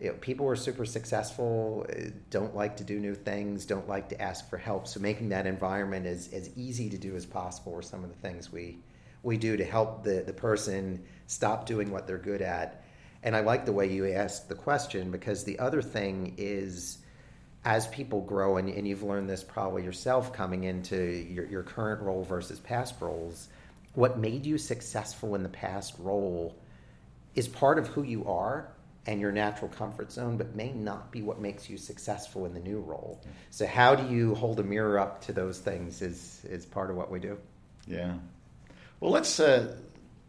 you 0.00 0.08
know, 0.08 0.14
people 0.14 0.46
who 0.46 0.52
are 0.52 0.56
super 0.56 0.84
successful 0.84 1.86
uh, 1.88 2.10
don't 2.30 2.54
like 2.54 2.76
to 2.76 2.84
do 2.84 3.00
new 3.00 3.14
things, 3.14 3.64
don't 3.64 3.88
like 3.88 4.10
to 4.10 4.20
ask 4.20 4.48
for 4.50 4.58
help. 4.58 4.86
So 4.86 5.00
making 5.00 5.30
that 5.30 5.46
environment 5.46 6.06
as, 6.06 6.32
as 6.32 6.50
easy 6.56 6.90
to 6.90 6.98
do 6.98 7.16
as 7.16 7.24
possible 7.24 7.74
are 7.74 7.82
some 7.82 8.04
of 8.04 8.10
the 8.10 8.16
things 8.16 8.52
we 8.52 8.78
we 9.22 9.36
do 9.36 9.56
to 9.56 9.64
help 9.64 10.04
the, 10.04 10.22
the 10.24 10.32
person 10.32 11.02
stop 11.26 11.66
doing 11.66 11.90
what 11.90 12.06
they're 12.06 12.16
good 12.16 12.42
at 12.42 12.84
and 13.26 13.34
I 13.34 13.40
like 13.40 13.66
the 13.66 13.72
way 13.72 13.92
you 13.92 14.06
asked 14.12 14.48
the 14.48 14.54
question 14.54 15.10
because 15.10 15.42
the 15.42 15.58
other 15.58 15.82
thing 15.82 16.34
is 16.38 16.98
as 17.64 17.88
people 17.88 18.20
grow, 18.20 18.56
and, 18.56 18.68
and 18.68 18.86
you've 18.86 19.02
learned 19.02 19.28
this 19.28 19.42
probably 19.42 19.82
yourself 19.82 20.32
coming 20.32 20.62
into 20.62 20.96
your, 20.96 21.44
your 21.46 21.64
current 21.64 22.00
role 22.00 22.22
versus 22.22 22.60
past 22.60 22.94
roles, 23.00 23.48
what 23.94 24.16
made 24.16 24.46
you 24.46 24.56
successful 24.56 25.34
in 25.34 25.42
the 25.42 25.48
past 25.48 25.94
role 25.98 26.56
is 27.34 27.48
part 27.48 27.80
of 27.80 27.88
who 27.88 28.04
you 28.04 28.24
are 28.26 28.68
and 29.06 29.20
your 29.20 29.32
natural 29.32 29.72
comfort 29.72 30.12
zone, 30.12 30.36
but 30.36 30.54
may 30.54 30.70
not 30.72 31.10
be 31.10 31.22
what 31.22 31.40
makes 31.40 31.68
you 31.68 31.76
successful 31.76 32.46
in 32.46 32.54
the 32.54 32.60
new 32.60 32.78
role. 32.78 33.20
So, 33.50 33.66
how 33.66 33.96
do 33.96 34.08
you 34.14 34.36
hold 34.36 34.60
a 34.60 34.64
mirror 34.64 35.00
up 35.00 35.22
to 35.22 35.32
those 35.32 35.58
things? 35.58 36.00
Is 36.00 36.44
is 36.48 36.64
part 36.64 36.90
of 36.90 36.96
what 36.96 37.10
we 37.10 37.18
do. 37.18 37.38
Yeah. 37.88 38.14
Well, 39.00 39.10
let's 39.10 39.40
uh, 39.40 39.74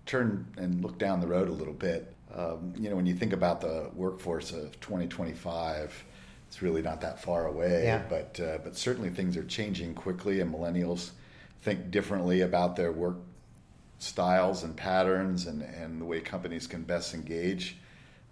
turn 0.07 0.47
and 0.57 0.81
look 0.81 0.97
down 0.97 1.21
the 1.21 1.27
road 1.27 1.47
a 1.47 1.53
little 1.53 1.73
bit 1.73 2.15
um, 2.35 2.73
you 2.77 2.89
know, 2.89 2.95
when 2.95 3.05
you 3.05 3.15
think 3.15 3.33
about 3.33 3.61
the 3.61 3.89
workforce 3.93 4.51
of 4.51 4.79
2025, 4.79 6.05
it's 6.47 6.61
really 6.61 6.81
not 6.81 7.01
that 7.01 7.21
far 7.21 7.47
away. 7.47 7.83
Yeah. 7.85 8.03
But 8.09 8.39
uh, 8.39 8.57
but 8.63 8.75
certainly 8.75 9.09
things 9.09 9.37
are 9.37 9.43
changing 9.43 9.93
quickly, 9.93 10.39
and 10.41 10.53
millennials 10.53 11.11
think 11.61 11.91
differently 11.91 12.41
about 12.41 12.75
their 12.75 12.91
work 12.91 13.17
styles 13.99 14.63
and 14.63 14.75
patterns, 14.75 15.47
and 15.47 15.61
and 15.61 16.01
the 16.01 16.05
way 16.05 16.21
companies 16.21 16.67
can 16.67 16.83
best 16.83 17.13
engage 17.13 17.77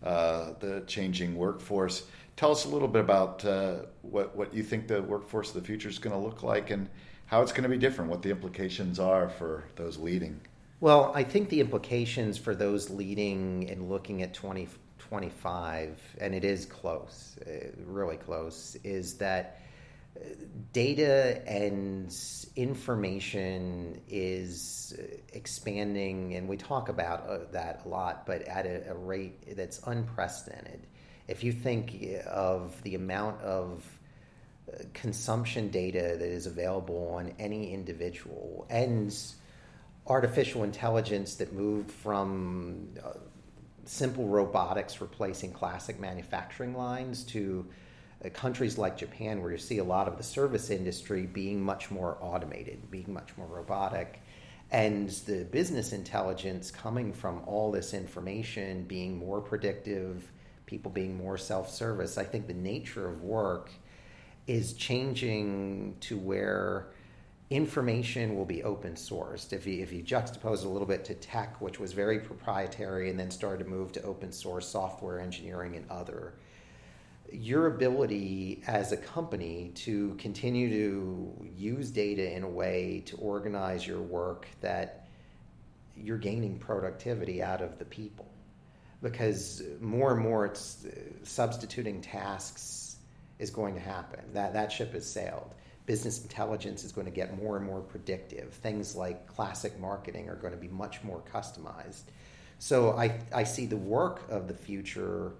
uh, 0.03 0.53
the 0.60 0.84
changing 0.88 1.36
workforce. 1.36 2.03
Tell 2.36 2.51
us 2.51 2.65
a 2.65 2.69
little 2.69 2.88
bit 2.88 3.01
about 3.01 3.43
uh, 3.45 3.77
what 4.01 4.36
what 4.36 4.53
you 4.53 4.63
think 4.63 4.88
the 4.88 5.01
workforce 5.01 5.49
of 5.49 5.55
the 5.55 5.62
future 5.62 5.89
is 5.89 5.99
going 5.99 6.15
to 6.15 6.21
look 6.21 6.43
like, 6.43 6.69
and 6.69 6.89
how 7.27 7.41
it's 7.41 7.51
going 7.51 7.63
to 7.63 7.69
be 7.69 7.77
different. 7.77 8.10
What 8.10 8.21
the 8.21 8.29
implications 8.29 8.99
are 8.99 9.29
for 9.29 9.65
those 9.75 9.97
leading. 9.97 10.39
Well, 10.81 11.13
I 11.15 11.23
think 11.23 11.47
the 11.49 11.61
implications 11.61 12.38
for 12.38 12.53
those 12.53 12.89
leading 12.89 13.69
and 13.69 13.89
looking 13.89 14.21
at 14.21 14.33
2025, 14.33 16.01
and 16.19 16.35
it 16.35 16.43
is 16.43 16.65
close, 16.65 17.38
uh, 17.47 17.69
really 17.85 18.17
close, 18.17 18.75
is 18.83 19.17
that 19.19 19.61
uh, 20.17 20.25
data 20.73 21.41
and 21.47 22.13
information 22.57 24.01
is 24.09 24.93
expanding, 25.31 26.35
and 26.35 26.45
we 26.45 26.57
talk 26.57 26.89
about 26.89 27.29
uh, 27.29 27.38
that 27.51 27.83
a 27.85 27.88
lot, 27.88 28.25
but 28.25 28.41
at 28.41 28.65
a, 28.65 28.91
a 28.91 28.95
rate 28.95 29.55
that's 29.55 29.79
unprecedented. 29.88 30.88
If 31.29 31.41
you 31.41 31.53
think 31.53 32.05
of 32.27 32.81
the 32.83 32.95
amount 32.95 33.41
of 33.41 33.85
consumption 34.93 35.69
data 35.69 36.17
that 36.19 36.21
is 36.27 36.47
available 36.47 37.13
on 37.13 37.33
any 37.39 37.73
individual 37.73 38.67
and 38.69 39.15
artificial 40.07 40.63
intelligence 40.63 41.35
that 41.35 41.53
moved 41.53 41.89
from 41.89 42.87
uh, 43.03 43.13
simple 43.85 44.27
robotics 44.27 45.01
replacing 45.01 45.51
classic 45.51 45.99
manufacturing 45.99 46.75
lines 46.75 47.23
to 47.23 47.65
uh, 48.23 48.29
countries 48.29 48.77
like 48.77 48.97
Japan, 48.97 49.41
where 49.41 49.51
you 49.51 49.57
see 49.57 49.79
a 49.79 49.83
lot 49.83 50.07
of 50.07 50.17
the 50.17 50.23
service 50.23 50.69
industry 50.69 51.25
being 51.25 51.61
much 51.61 51.91
more 51.91 52.17
automated, 52.21 52.89
being 52.91 53.11
much 53.11 53.29
more 53.37 53.47
robotic, 53.47 54.21
and 54.71 55.09
the 55.09 55.45
business 55.45 55.93
intelligence 55.93 56.71
coming 56.71 57.13
from 57.13 57.41
all 57.45 57.71
this 57.71 57.93
information 57.93 58.83
being 58.83 59.17
more 59.17 59.41
predictive, 59.41 60.31
people 60.65 60.91
being 60.91 61.15
more 61.17 61.37
self 61.37 61.69
service. 61.69 62.17
I 62.17 62.23
think 62.23 62.47
the 62.47 62.53
nature 62.53 63.07
of 63.07 63.23
work 63.23 63.71
is 64.47 64.73
changing 64.73 65.97
to 66.01 66.17
where 66.17 66.87
information 67.49 68.36
will 68.36 68.45
be 68.45 68.63
open 68.63 68.93
sourced. 68.93 69.53
If 69.53 69.67
you, 69.67 69.81
if 69.81 69.91
you 69.91 70.03
juxtapose 70.03 70.65
a 70.65 70.67
little 70.67 70.88
bit 70.88 71.05
to 71.05 71.13
tech, 71.13 71.62
which 71.62 71.79
was 71.79 71.93
very 71.93 72.19
proprietary 72.19 73.10
and 73.10 73.19
then 73.19 73.29
started 73.29 73.63
to 73.63 73.69
move 73.69 73.91
to 73.93 74.01
open 74.03 74.31
source 74.31 74.67
software 74.67 75.19
engineering 75.19 75.75
and 75.75 75.89
other, 75.89 76.34
your 77.31 77.67
ability 77.67 78.63
as 78.67 78.91
a 78.91 78.97
company 78.97 79.71
to 79.75 80.15
continue 80.15 80.69
to 80.69 81.47
use 81.55 81.91
data 81.91 82.36
in 82.36 82.43
a 82.43 82.49
way 82.49 83.03
to 83.05 83.17
organize 83.17 83.86
your 83.86 84.01
work 84.01 84.47
that 84.62 85.08
you're 85.95 86.17
gaining 86.17 86.58
productivity 86.58 87.41
out 87.41 87.62
of 87.62 87.77
the 87.77 87.86
people. 87.86 88.27
Because 89.01 89.62
more 89.81 90.13
and 90.13 90.21
more 90.21 90.45
it's 90.45 90.86
uh, 90.86 90.89
substituting 91.23 92.01
tasks 92.01 92.95
is 93.38 93.51
going 93.51 93.75
to 93.75 93.81
happen. 93.81 94.21
That, 94.34 94.53
that 94.53 94.71
ship 94.71 94.93
has 94.93 95.08
sailed 95.08 95.53
business 95.86 96.21
intelligence 96.24 96.84
is 96.84 96.91
going 96.91 97.06
to 97.06 97.12
get 97.12 97.41
more 97.41 97.58
and 97.58 97.65
more 97.65 97.82
predictive. 97.82 98.54
Things 98.54 98.95
like 98.95 99.28
classic 99.28 99.80
marketing 99.80 100.30
are 100.30 100.36
going 100.36 100.54
to 100.54 100.60
be 100.60 100.67
much 100.67 101.04
more 101.04 101.21
customized. 101.32 102.04
So 102.60 102.91
I, 102.91 103.19
I 103.34 103.43
see 103.43 103.65
the 103.65 103.78
work 103.78 104.24
of 104.30 104.48
the 104.48 104.54
future 104.54 105.34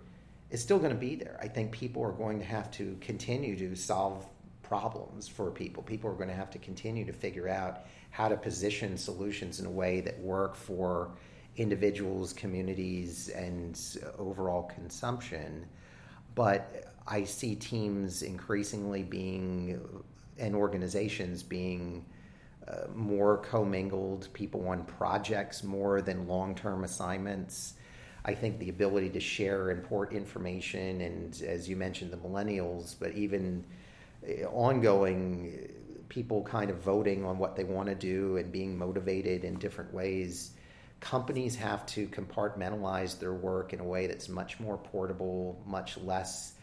is 0.52 0.62
still 0.62 0.78
going 0.78 0.92
to 0.92 0.98
be 0.98 1.16
there. 1.16 1.40
I 1.42 1.48
think 1.48 1.72
people 1.72 2.04
are 2.04 2.12
going 2.12 2.40
to 2.40 2.46
have 2.46 2.70
to 2.72 2.98
continue 3.02 3.58
to 3.58 3.76
solve 3.76 4.28
problems 4.62 5.28
for 5.28 5.50
people. 5.52 5.84
People 5.84 6.10
are 6.10 6.16
going 6.16 6.30
to 6.30 6.36
have 6.36 6.52
to 6.52 6.60
continue 6.60 7.06
to 7.06 7.14
figure 7.14 7.48
out 7.48 7.86
how 8.12 8.28
to 8.28 8.36
position 8.36 8.98
solutions 8.98 9.60
in 9.60 9.66
a 9.66 9.70
way 9.70 10.02
that 10.02 10.20
work 10.20 10.56
for 10.56 11.12
individuals, 11.58 12.34
communities, 12.34 13.30
and 13.30 13.80
overall 14.18 14.64
consumption. 14.64 15.66
But 16.36 16.94
I 17.08 17.24
see 17.24 17.56
teams 17.56 18.24
increasingly 18.24 19.04
being 19.04 20.04
and 20.38 20.56
organizations 20.56 21.44
being 21.44 22.06
uh, 22.68 22.88
more 22.94 23.38
commingled, 23.38 24.28
people 24.34 24.68
on 24.68 24.84
projects 24.86 25.64
more 25.64 26.02
than 26.02 26.28
long 26.28 26.56
term 26.56 26.84
assignments. 26.84 27.76
I 28.24 28.34
think 28.34 28.58
the 28.58 28.70
ability 28.70 29.10
to 29.12 29.20
share 29.20 29.70
and 29.70 29.84
port 29.84 30.12
information, 30.12 31.02
and 31.02 31.40
as 31.44 31.70
you 31.70 31.76
mentioned, 31.76 32.12
the 32.12 32.18
millennials, 32.18 32.96
but 33.00 33.14
even 33.14 33.64
uh, 34.28 34.46
ongoing 34.46 35.70
people 36.10 36.44
kind 36.44 36.72
of 36.72 36.78
voting 36.78 37.24
on 37.24 37.38
what 37.38 37.56
they 37.56 37.64
want 37.64 37.88
to 37.90 37.96
do 37.96 38.38
and 38.38 38.52
being 38.52 38.78
motivated 38.78 39.44
in 39.44 39.56
different 39.60 39.94
ways. 39.94 40.52
Companies 41.00 41.56
have 41.56 41.86
to 41.88 42.08
compartmentalize 42.08 43.20
their 43.20 43.34
work 43.34 43.74
in 43.74 43.80
a 43.80 43.84
way 43.84 44.08
that's 44.08 44.30
much 44.30 44.60
more 44.60 44.78
portable, 44.78 45.62
much 45.66 45.98
less 45.98 46.54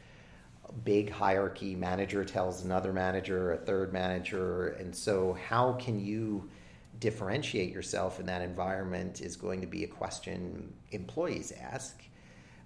big 0.84 1.10
hierarchy. 1.10 1.74
Manager 1.74 2.24
tells 2.24 2.64
another 2.64 2.92
manager 2.92 3.52
a 3.52 3.56
third 3.56 3.92
manager. 3.92 4.68
And 4.68 4.94
so 4.94 5.36
how 5.48 5.72
can 5.74 6.04
you 6.04 6.48
differentiate 7.02 7.72
yourself 7.72 8.20
in 8.20 8.26
that 8.26 8.42
environment 8.42 9.20
is 9.20 9.34
going 9.34 9.60
to 9.60 9.66
be 9.66 9.82
a 9.82 9.88
question 9.88 10.72
employees 10.92 11.52
ask. 11.60 12.00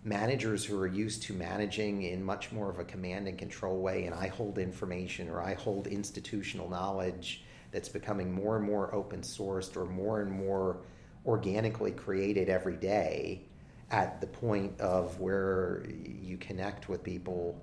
Managers 0.05 0.62
who 0.62 0.79
are 0.79 0.87
used 0.87 1.23
to 1.23 1.33
managing 1.33 2.03
in 2.03 2.23
much 2.23 2.53
more 2.53 2.69
of 2.69 2.79
a 2.79 2.85
command 2.85 3.29
and 3.29 3.38
control 3.38 3.79
way 3.79 4.05
and 4.05 4.14
i 4.14 4.29
hold 4.29 4.59
information 4.59 5.31
or 5.31 5.40
i 5.42 5.55
hold 5.55 5.87
institutional 5.87 6.69
knowledge 6.69 7.45
that's 7.73 7.88
becoming 7.88 8.31
more 8.31 8.59
and 8.59 8.66
more 8.66 8.95
open 8.95 9.23
sourced 9.23 9.75
or 9.75 9.87
more 9.87 10.21
and 10.21 10.31
more 10.31 10.83
organically 11.25 11.90
created 11.90 12.51
every 12.51 12.77
day 12.77 13.40
at 13.90 14.21
the 14.21 14.27
point 14.27 14.79
of 14.81 15.19
where 15.19 15.83
you 16.05 16.37
connect 16.37 16.90
with 16.90 17.03
people 17.03 17.59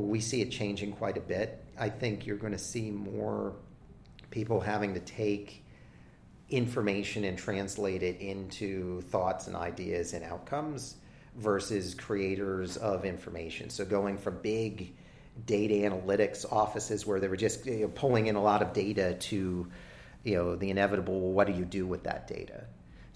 we 0.00 0.20
see 0.20 0.42
it 0.42 0.50
changing 0.50 0.92
quite 0.92 1.16
a 1.16 1.20
bit. 1.20 1.64
I 1.78 1.88
think 1.88 2.26
you're 2.26 2.36
going 2.36 2.52
to 2.52 2.58
see 2.58 2.90
more 2.90 3.54
people 4.30 4.60
having 4.60 4.94
to 4.94 5.00
take 5.00 5.64
information 6.50 7.24
and 7.24 7.38
translate 7.38 8.02
it 8.02 8.20
into 8.20 9.00
thoughts 9.02 9.46
and 9.46 9.56
ideas 9.56 10.12
and 10.12 10.24
outcomes 10.24 10.96
versus 11.36 11.94
creators 11.94 12.76
of 12.76 13.04
information. 13.04 13.70
So 13.70 13.84
going 13.84 14.18
from 14.18 14.38
big 14.42 14.94
data 15.46 15.74
analytics 15.74 16.50
offices 16.50 17.06
where 17.06 17.18
they 17.18 17.28
were 17.28 17.36
just 17.36 17.66
you 17.66 17.80
know, 17.80 17.88
pulling 17.88 18.28
in 18.28 18.36
a 18.36 18.42
lot 18.42 18.62
of 18.62 18.72
data 18.72 19.14
to 19.14 19.68
you 20.22 20.34
know 20.34 20.56
the 20.56 20.70
inevitable 20.70 21.20
well, 21.20 21.32
what 21.32 21.46
do 21.46 21.52
you 21.52 21.64
do 21.64 21.86
with 21.86 22.04
that 22.04 22.28
data 22.28 22.64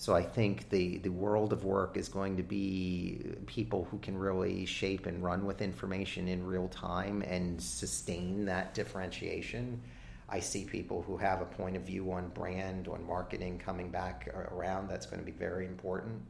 so 0.01 0.15
I 0.15 0.23
think 0.23 0.71
the, 0.71 0.99
the 0.99 1.09
world 1.09 1.53
of 1.53 1.65
work 1.65 1.97
is 1.97 2.09
going 2.09 2.37
to 2.37 2.45
be 2.45 3.21
people 3.47 3.89
who 3.91 3.99
can 3.99 4.17
really 4.17 4.65
shape 4.65 5.07
and 5.07 5.21
run 5.21 5.45
with 5.45 5.61
information 5.61 6.29
in 6.29 6.47
real 6.47 6.69
time 6.69 7.21
and 7.23 7.61
sustain 7.61 8.45
that 8.45 8.75
differentiation. 8.75 9.83
I 10.29 10.39
see 10.39 10.65
people 10.65 11.03
who 11.03 11.17
have 11.17 11.41
a 11.41 11.47
point 11.47 11.75
of 11.75 11.83
view 11.83 12.13
on 12.13 12.29
brand, 12.29 12.87
on 12.87 13.05
marketing 13.05 13.59
coming 13.59 13.91
back 13.91 14.29
around. 14.53 14.89
That's 14.89 15.05
going 15.05 15.19
to 15.19 15.27
be 15.27 15.37
very 15.37 15.67
important. 15.67 16.23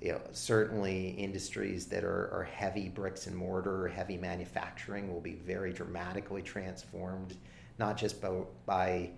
You 0.00 0.12
know, 0.12 0.20
certainly 0.32 1.10
industries 1.10 1.84
that 1.88 2.02
are, 2.02 2.30
are 2.32 2.48
heavy 2.50 2.88
bricks 2.88 3.26
and 3.26 3.36
mortar, 3.36 3.88
heavy 3.88 4.16
manufacturing 4.16 5.12
will 5.12 5.20
be 5.20 5.34
very 5.34 5.74
dramatically 5.74 6.40
transformed, 6.40 7.36
not 7.78 7.98
just 7.98 8.22
by, 8.22 8.30
by 8.64 9.10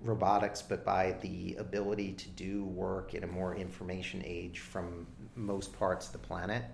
robotics, 0.00 0.62
but 0.62 0.84
by 0.84 1.12
the 1.20 1.56
ability 1.58 2.12
to 2.12 2.28
do 2.30 2.64
work 2.64 3.14
in 3.14 3.24
a 3.24 3.26
more 3.26 3.54
information 3.54 4.22
age 4.24 4.60
from 4.60 5.06
most 5.34 5.76
parts 5.78 6.06
of 6.06 6.12
the 6.12 6.18
planet. 6.18 6.64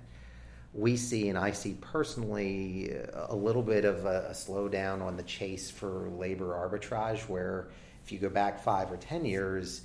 We 0.74 0.96
see, 0.96 1.28
and 1.28 1.38
I 1.38 1.52
see 1.52 1.76
personally, 1.80 2.92
a 3.12 3.34
little 3.34 3.62
bit 3.62 3.84
of 3.84 4.06
a, 4.06 4.28
a 4.30 4.32
slowdown 4.32 5.02
on 5.02 5.16
the 5.16 5.22
chase 5.22 5.70
for 5.70 6.08
labor 6.10 6.54
arbitrage, 6.54 7.28
where 7.28 7.68
if 8.02 8.10
you 8.10 8.18
go 8.18 8.30
back 8.30 8.58
five 8.62 8.90
or 8.90 8.96
10 8.96 9.24
years, 9.24 9.82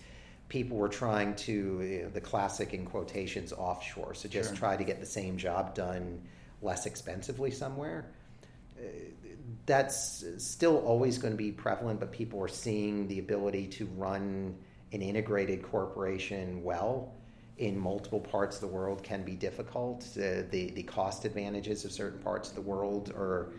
people 0.47 0.77
were 0.77 0.87
trying 0.87 1.35
to, 1.35 1.81
you 1.81 2.03
know, 2.03 2.09
the 2.09 2.21
classic 2.21 2.73
in 2.73 2.85
quotations, 2.85 3.51
offshore. 3.51 4.13
So 4.13 4.29
just 4.29 4.49
sure. 4.49 4.57
try 4.57 4.77
to 4.77 4.83
get 4.83 5.01
the 5.01 5.05
same 5.05 5.37
job 5.37 5.75
done 5.75 6.21
less 6.61 6.85
expensively 6.85 7.51
somewhere 7.51 8.05
uh, 8.79 8.81
that's 9.65 10.25
still 10.37 10.77
always 10.79 11.17
going 11.17 11.33
to 11.33 11.37
be 11.37 11.51
prevalent, 11.51 11.99
but 11.99 12.11
people 12.11 12.41
are 12.41 12.47
seeing 12.47 13.07
the 13.07 13.19
ability 13.19 13.67
to 13.67 13.85
run 13.95 14.55
an 14.91 15.01
integrated 15.01 15.61
corporation 15.63 16.63
well 16.63 17.13
in 17.57 17.77
multiple 17.77 18.19
parts 18.19 18.57
of 18.57 18.61
the 18.61 18.67
world 18.67 19.03
can 19.03 19.23
be 19.23 19.35
difficult. 19.35 20.07
Uh, 20.15 20.43
the 20.51 20.71
the 20.75 20.83
cost 20.83 21.25
advantages 21.25 21.85
of 21.85 21.91
certain 21.91 22.19
parts 22.19 22.49
of 22.49 22.55
the 22.55 22.61
world 22.61 23.11
are 23.15 23.51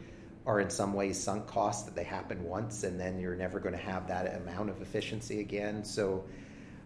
are 0.46 0.60
in 0.60 0.70
some 0.70 0.94
ways 0.94 1.18
sunk 1.18 1.46
costs 1.46 1.82
that 1.82 1.94
they 1.94 2.04
happen 2.04 2.42
once, 2.44 2.84
and 2.84 2.98
then 2.98 3.18
you're 3.18 3.36
never 3.36 3.60
going 3.60 3.74
to 3.74 3.80
have 3.80 4.06
that 4.08 4.36
amount 4.36 4.70
of 4.70 4.80
efficiency 4.80 5.40
again. 5.40 5.84
So, 5.84 6.24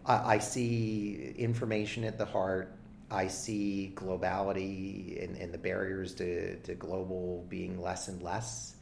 I, 0.06 0.34
I 0.34 0.38
see 0.38 1.34
information 1.36 2.02
at 2.04 2.18
the 2.18 2.24
heart. 2.24 2.74
I 3.10 3.26
see 3.26 3.92
globality 3.94 5.22
and, 5.22 5.36
and 5.36 5.52
the 5.52 5.58
barriers 5.58 6.14
to, 6.14 6.56
to 6.60 6.74
global 6.74 7.44
being 7.48 7.80
less 7.80 8.08
and 8.08 8.22
less. 8.22 8.76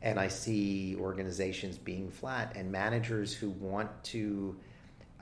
And 0.00 0.18
I 0.18 0.28
see 0.28 0.96
organizations 0.96 1.76
being 1.76 2.10
flat 2.10 2.52
and 2.54 2.70
managers 2.70 3.34
who 3.34 3.50
want 3.50 3.90
to 4.04 4.56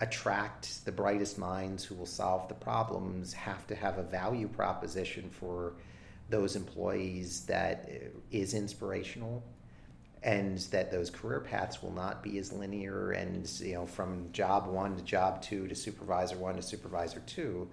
attract 0.00 0.84
the 0.84 0.92
brightest 0.92 1.38
minds 1.38 1.82
who 1.84 1.94
will 1.94 2.04
solve 2.04 2.48
the 2.48 2.54
problems 2.54 3.32
have 3.32 3.66
to 3.66 3.74
have 3.74 3.98
a 3.98 4.02
value 4.02 4.48
proposition 4.48 5.30
for 5.30 5.74
those 6.28 6.56
employees 6.56 7.46
that 7.46 7.88
is 8.30 8.52
inspirational 8.52 9.42
and 10.22 10.58
that 10.58 10.90
those 10.90 11.08
career 11.08 11.40
paths 11.40 11.82
will 11.82 11.92
not 11.92 12.22
be 12.22 12.38
as 12.38 12.52
linear 12.52 13.12
and 13.12 13.48
you 13.60 13.74
know 13.74 13.86
from 13.86 14.30
job 14.32 14.66
one 14.66 14.96
to 14.96 15.02
job 15.02 15.40
two 15.40 15.68
to 15.68 15.74
supervisor 15.74 16.36
one 16.36 16.56
to 16.56 16.62
supervisor 16.62 17.22
two. 17.26 17.68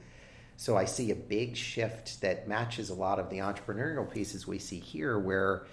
So 0.56 0.78
i 0.78 0.86
see 0.86 1.12
a 1.12 1.16
big 1.16 1.58
shift 1.58 2.22
that 2.22 2.48
matches 2.48 2.90
a 2.90 2.94
lot 2.94 3.20
of 3.20 3.30
the 3.30 3.40
entrepreneurial 3.40 4.10
pieces 4.10 4.48
we 4.48 4.60
see 4.60 4.80
here 4.80 5.18
where 5.18 5.66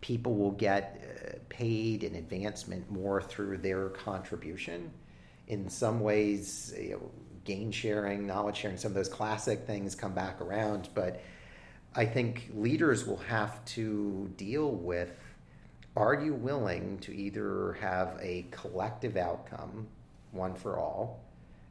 people 0.00 0.34
will 0.34 0.52
get 0.52 1.02
uh, 1.02 1.38
paid 1.48 2.04
and 2.04 2.16
advancement 2.16 2.90
more 2.90 3.20
through 3.20 3.58
their 3.58 3.88
contribution. 3.90 4.90
In 5.46 5.68
some 5.68 6.00
ways 6.00 6.72
you 6.78 6.92
know, 6.92 7.10
gain 7.44 7.70
sharing 7.70 8.26
knowledge 8.26 8.58
sharing 8.58 8.76
some 8.76 8.90
of 8.90 8.94
those 8.94 9.08
classic 9.08 9.66
things 9.66 9.94
come 9.94 10.12
back 10.12 10.42
around 10.42 10.90
but 10.94 11.22
i 11.96 12.04
think 12.04 12.50
leaders 12.54 13.06
will 13.06 13.16
have 13.16 13.64
to 13.64 14.30
deal 14.36 14.70
with 14.70 15.10
are 15.96 16.14
you 16.14 16.34
willing 16.34 16.98
to 17.00 17.14
either 17.14 17.76
have 17.80 18.16
a 18.22 18.46
collective 18.52 19.16
outcome, 19.16 19.88
one 20.30 20.54
for 20.54 20.78
all, 20.78 21.24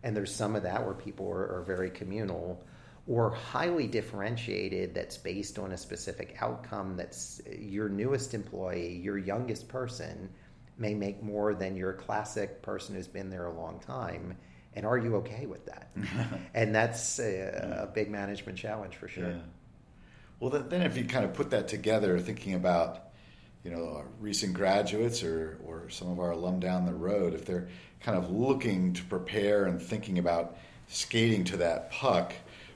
and 0.03 0.15
there's 0.15 0.33
some 0.33 0.55
of 0.55 0.63
that 0.63 0.83
where 0.83 0.93
people 0.93 1.29
are, 1.29 1.59
are 1.59 1.63
very 1.65 1.89
communal, 1.89 2.61
or 3.09 3.31
highly 3.31 3.87
differentiated 3.87 4.93
that's 4.93 5.17
based 5.17 5.57
on 5.57 5.71
a 5.71 5.77
specific 5.77 6.37
outcome 6.41 6.95
that's 6.95 7.41
your 7.57 7.89
newest 7.89 8.35
employee, 8.35 8.95
your 9.03 9.17
youngest 9.17 9.67
person 9.67 10.29
may 10.77 10.93
make 10.93 11.23
more 11.23 11.55
than 11.55 11.75
your 11.75 11.91
classic 11.91 12.61
person 12.61 12.93
who's 12.93 13.07
been 13.07 13.31
there 13.31 13.47
a 13.47 13.53
long 13.53 13.79
time. 13.79 14.37
And 14.75 14.85
are 14.85 14.97
you 14.97 15.15
okay 15.17 15.47
with 15.47 15.65
that? 15.65 15.89
and 16.53 16.73
that's 16.73 17.19
a, 17.19 17.81
a, 17.81 17.87
big 17.87 18.11
management 18.11 18.59
challenge 18.59 18.95
for 18.95 19.07
sure. 19.07 19.31
Yeah. 19.31 19.37
Well, 20.39 20.51
then, 20.51 20.83
if 20.83 20.95
you 20.95 21.03
kind 21.03 21.25
of 21.25 21.33
put 21.33 21.49
that 21.49 21.67
together, 21.67 22.17
thinking 22.19 22.53
about 22.53 23.09
you 23.63 23.71
know, 23.71 24.05
recent 24.19 24.53
graduates 24.53 25.23
or, 25.23 25.59
or 25.65 25.89
some 25.89 26.09
of 26.09 26.19
our 26.19 26.31
alum 26.31 26.59
down 26.59 26.85
the 26.85 26.93
road, 26.93 27.33
if 27.33 27.43
they're 27.43 27.67
kind 27.99 28.17
of 28.17 28.31
looking 28.31 28.93
to 28.93 29.03
prepare 29.03 29.65
and 29.65 29.81
thinking 29.81 30.19
about 30.19 30.57
skating 30.87 31.43
to 31.43 31.57
that 31.57 31.91
puck, 31.91 32.33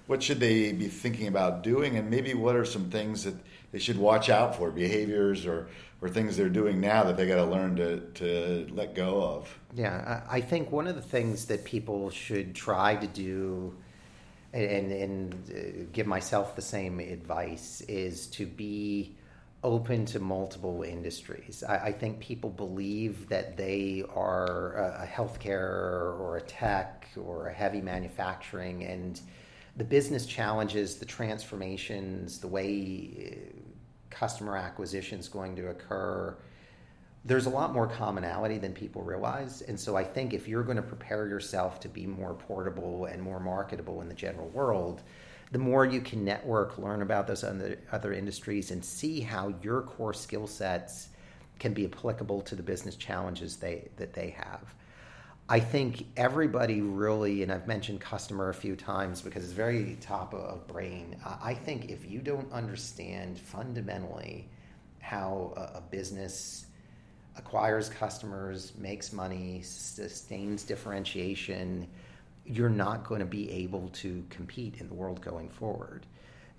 what 0.07 0.21
should 0.21 0.39
they 0.39 0.71
be 0.71 0.87
thinking 0.87 1.27
about 1.27 1.63
doing? 1.63 1.97
And 1.97 2.09
maybe 2.09 2.33
what 2.33 2.55
are 2.55 2.65
some 2.65 2.89
things 2.89 3.23
that 3.23 3.35
they 3.71 3.79
should 3.79 3.97
watch 3.97 4.29
out 4.29 4.55
for, 4.55 4.69
behaviors 4.71 5.45
or, 5.45 5.67
or 6.01 6.09
things 6.09 6.37
they're 6.37 6.49
doing 6.49 6.81
now 6.81 7.03
that 7.03 7.17
they 7.17 7.27
got 7.27 7.37
to 7.37 7.45
learn 7.45 7.75
to, 7.77 7.99
to 7.99 8.67
let 8.73 8.95
go 8.95 9.21
of? 9.23 9.59
Yeah, 9.73 10.23
I 10.29 10.41
think 10.41 10.71
one 10.71 10.87
of 10.87 10.95
the 10.95 11.01
things 11.01 11.45
that 11.45 11.63
people 11.63 12.09
should 12.09 12.53
try 12.53 12.95
to 12.95 13.07
do 13.07 13.75
and, 14.53 14.91
and 14.91 15.33
uh, 15.49 15.83
give 15.91 16.05
myself 16.05 16.55
the 16.55 16.61
same 16.61 16.99
advice 16.99 17.81
is 17.87 18.27
to 18.27 18.45
be 18.45 19.15
open 19.63 20.05
to 20.05 20.19
multiple 20.19 20.83
industries. 20.83 21.63
I, 21.67 21.77
I, 21.77 21.91
think 21.93 22.19
people 22.19 22.49
believe 22.49 23.29
that 23.29 23.55
they 23.55 24.03
are 24.13 24.75
a, 24.75 25.03
a 25.03 25.07
healthcare 25.07 26.19
or 26.19 26.37
a 26.37 26.41
tech 26.41 27.07
or 27.17 27.47
a 27.47 27.53
heavy 27.53 27.81
manufacturing, 27.81 28.83
and 28.83 29.19
the 29.75 29.83
business 29.83 30.25
challenges, 30.25 30.95
the 30.95 31.05
transformations, 31.05 32.39
the 32.39 32.47
way 32.47 33.31
uh, 33.31 33.59
customer 34.09 34.55
acquisition 34.55 35.19
is 35.19 35.27
going 35.27 35.55
to 35.55 35.69
occur. 35.69 36.37
There's 37.25 37.45
a 37.45 37.49
lot 37.49 37.73
more 37.73 37.87
commonality 37.87 38.57
than 38.57 38.73
people 38.73 39.01
realize. 39.01 39.61
And 39.61 39.79
so 39.79 39.95
I 39.95 40.03
think 40.03 40.33
if 40.33 40.47
you're 40.47 40.63
going 40.63 40.77
to 40.77 40.83
prepare 40.83 41.27
yourself 41.27 41.79
to 41.81 41.89
be 41.89 42.05
more 42.05 42.33
portable 42.33 43.05
and 43.05 43.21
more 43.21 43.39
marketable 43.39 44.01
in 44.01 44.07
the 44.07 44.13
general 44.13 44.49
world, 44.49 45.01
the 45.51 45.59
more 45.59 45.85
you 45.85 46.01
can 46.01 46.25
network, 46.25 46.77
learn 46.77 47.01
about 47.01 47.27
those 47.27 47.43
other, 47.43 47.79
other 47.91 48.13
industries, 48.13 48.71
and 48.71 48.83
see 48.83 49.21
how 49.21 49.53
your 49.61 49.81
core 49.81 50.13
skill 50.13 50.47
sets 50.47 51.09
can 51.59 51.73
be 51.73 51.85
applicable 51.85 52.41
to 52.41 52.55
the 52.55 52.63
business 52.63 52.95
challenges 52.95 53.57
they 53.57 53.87
that 53.97 54.13
they 54.13 54.31
have. 54.31 54.73
I 55.49 55.59
think 55.59 56.05
everybody 56.15 56.81
really, 56.81 57.43
and 57.43 57.51
I've 57.51 57.67
mentioned 57.67 57.99
customer 57.99 58.49
a 58.49 58.53
few 58.53 58.75
times 58.77 59.21
because 59.21 59.43
it's 59.43 59.51
very 59.51 59.97
top 59.99 60.33
of 60.33 60.65
brain. 60.67 61.17
I 61.23 61.53
think 61.53 61.89
if 61.89 62.09
you 62.09 62.19
don't 62.19 62.51
understand 62.53 63.37
fundamentally 63.37 64.47
how 64.99 65.53
a 65.75 65.81
business 65.81 66.67
acquires 67.35 67.89
customers, 67.89 68.71
makes 68.77 69.11
money, 69.11 69.61
sustains 69.63 70.63
differentiation, 70.63 71.87
you're 72.45 72.69
not 72.69 73.05
going 73.05 73.19
to 73.19 73.25
be 73.25 73.51
able 73.51 73.89
to 73.89 74.23
compete 74.29 74.79
in 74.79 74.87
the 74.87 74.93
world 74.93 75.21
going 75.21 75.49
forward. 75.49 76.05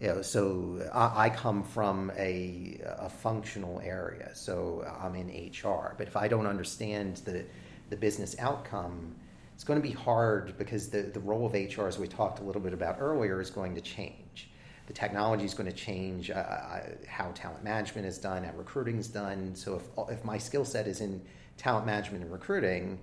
You 0.01 0.09
know, 0.09 0.23
so 0.23 0.87
I, 0.92 1.31
come 1.31 1.62
from 1.62 2.11
a, 2.18 2.81
a 2.99 3.09
functional 3.09 3.81
area, 3.83 4.35
so 4.35 4.85
I'm 5.01 5.14
in 5.14 5.29
HR. 5.29 5.94
But 5.97 6.09
if 6.09 6.16
I 6.16 6.29
don't 6.29 6.47
understand 6.47 7.18
the 7.18 7.47
the 7.90 7.97
business 7.97 8.37
outcome, 8.38 9.14
it's 9.55 9.64
going 9.64 9.81
to 9.81 9.87
be 9.87 9.94
hard 9.94 10.57
because 10.59 10.88
the, 10.88 11.03
the 11.03 11.20
role 11.20 11.47
of 11.47 11.53
HR, 11.53 11.87
as 11.87 11.99
we 11.99 12.09
talked 12.09 12.40
a 12.40 12.42
little 12.42 12.61
bit 12.61 12.73
about 12.73 12.97
earlier, 12.99 13.40
is 13.40 13.51
going 13.51 13.75
to 13.75 13.81
change. 13.81 14.51
The 14.87 14.92
technology 14.92 15.44
is 15.44 15.55
going 15.55 15.70
to 15.70 15.77
change 15.77 16.31
uh, 16.31 16.35
uh 16.35 16.81
how 17.09 17.31
talent 17.35 17.64
management 17.64 18.07
is 18.07 18.18
done, 18.18 18.44
how 18.44 18.53
recruiting 18.53 18.99
is 18.99 19.09
done. 19.09 19.55
So 19.55 19.77
if, 19.77 20.11
if 20.11 20.25
my 20.25 20.38
skill 20.38 20.64
set 20.64 20.87
is 20.87 21.01
in 21.01 21.23
talent 21.57 21.87
management 21.87 22.25
and 22.25 22.33
recruiting, 22.33 22.99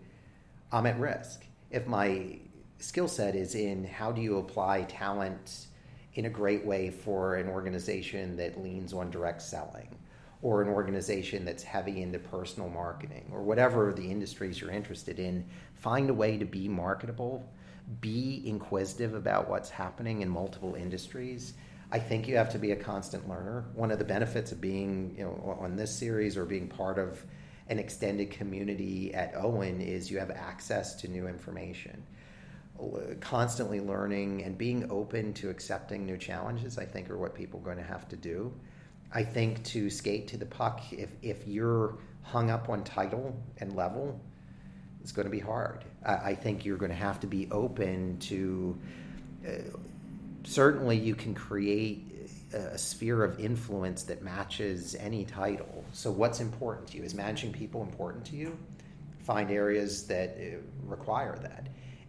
I'm 0.71 0.85
at 0.85 0.99
risk. 0.99 1.45
If 1.71 1.87
my 1.87 2.39
skill 2.79 3.07
set 3.07 3.35
is 3.35 3.55
in 3.55 3.85
how 3.85 4.11
do 4.11 4.21
you 4.21 4.37
apply 4.37 4.83
talent 4.83 5.67
in 6.15 6.25
a 6.25 6.29
great 6.29 6.65
way 6.65 6.89
for 6.89 7.35
an 7.35 7.47
organization 7.47 8.35
that 8.37 8.61
leans 8.61 8.93
on 8.93 9.09
direct 9.09 9.41
selling 9.41 9.87
or 10.41 10.61
an 10.61 10.67
organization 10.67 11.45
that's 11.45 11.63
heavy 11.63 12.01
into 12.01 12.17
personal 12.17 12.69
marketing 12.69 13.29
or 13.31 13.43
whatever 13.43 13.93
the 13.93 14.09
industries 14.09 14.59
you're 14.59 14.71
interested 14.71 15.19
in 15.19 15.45
find 15.75 16.09
a 16.09 16.13
way 16.13 16.37
to 16.37 16.45
be 16.45 16.67
marketable 16.67 17.47
be 17.99 18.41
inquisitive 18.45 19.13
about 19.13 19.49
what's 19.49 19.69
happening 19.69 20.21
in 20.21 20.29
multiple 20.29 20.75
industries. 20.75 21.55
I 21.91 21.99
think 21.99 22.27
you 22.27 22.37
have 22.37 22.51
to 22.53 22.59
be 22.59 22.71
a 22.71 22.75
constant 22.75 23.27
learner. 23.27 23.65
One 23.73 23.91
of 23.91 23.99
the 23.99 24.05
benefits 24.05 24.51
of 24.51 24.61
being 24.61 25.15
you 25.17 25.25
know 25.25 25.57
on 25.59 25.75
this 25.75 25.93
series 25.93 26.37
or 26.37 26.45
being 26.45 26.67
part 26.67 26.97
of 26.97 27.21
an 27.67 27.79
extended 27.79 28.31
community 28.31 29.13
at 29.13 29.33
owen 29.35 29.81
is 29.81 30.09
you 30.09 30.19
have 30.19 30.31
access 30.31 30.95
to 30.95 31.07
new 31.07 31.27
information. 31.27 32.03
Constantly 33.19 33.79
learning 33.79 34.43
and 34.43 34.57
being 34.57 34.89
open 34.89 35.33
to 35.33 35.49
accepting 35.49 36.05
new 36.05 36.17
challenges, 36.17 36.77
I 36.77 36.85
think, 36.85 37.09
are 37.09 37.17
what 37.17 37.35
people 37.35 37.59
are 37.59 37.63
going 37.63 37.77
to 37.77 37.83
have 37.83 38.07
to 38.09 38.15
do. 38.15 38.53
I 39.13 39.23
think 39.23 39.63
to 39.65 39.89
skate 39.89 40.27
to 40.29 40.37
the 40.37 40.45
puck, 40.45 40.81
if, 40.91 41.09
if 41.21 41.47
you're 41.47 41.97
hung 42.23 42.49
up 42.49 42.69
on 42.69 42.83
title 42.83 43.35
and 43.57 43.75
level, 43.75 44.19
it's 45.01 45.11
going 45.11 45.25
to 45.25 45.31
be 45.31 45.39
hard. 45.39 45.83
I, 46.05 46.13
I 46.13 46.35
think 46.35 46.65
you're 46.65 46.77
going 46.77 46.91
to 46.91 46.97
have 46.97 47.19
to 47.21 47.27
be 47.27 47.47
open 47.51 48.17
to. 48.19 48.77
Uh, 49.45 49.51
certainly, 50.43 50.97
you 50.97 51.15
can 51.15 51.33
create 51.33 52.11
a 52.53 52.77
sphere 52.77 53.23
of 53.23 53.39
influence 53.39 54.03
that 54.03 54.21
matches 54.21 54.95
any 54.95 55.25
title. 55.25 55.83
So, 55.93 56.11
what's 56.11 56.39
important 56.39 56.89
to 56.89 56.97
you? 56.97 57.03
Is 57.03 57.15
managing 57.15 57.51
people 57.51 57.81
important 57.81 58.25
to 58.25 58.35
you? 58.35 58.57
Find 59.23 59.51
areas 59.51 60.05
that 60.07 60.37
uh, 60.37 60.57
require 60.85 61.37
that 61.41 61.67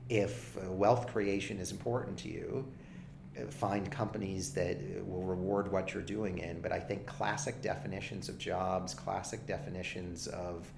if 0.08 0.56
uh, 0.56 0.70
wealth 0.70 1.06
creation 1.12 1.58
is 1.58 1.70
important 1.70 2.18
to 2.18 2.28
you, 2.28 2.66
find 3.50 3.90
companies 3.90 4.52
that 4.52 4.78
will 5.06 5.22
reward 5.22 5.70
what 5.70 5.94
you're 5.94 6.02
doing 6.02 6.38
in. 6.38 6.60
But 6.60 6.72
I 6.72 6.80
think 6.80 7.06
classic 7.06 7.62
definitions 7.62 8.28
of 8.28 8.38
jobs, 8.38 8.94
classic 8.94 9.46
definitions 9.46 10.26
of, 10.26 10.70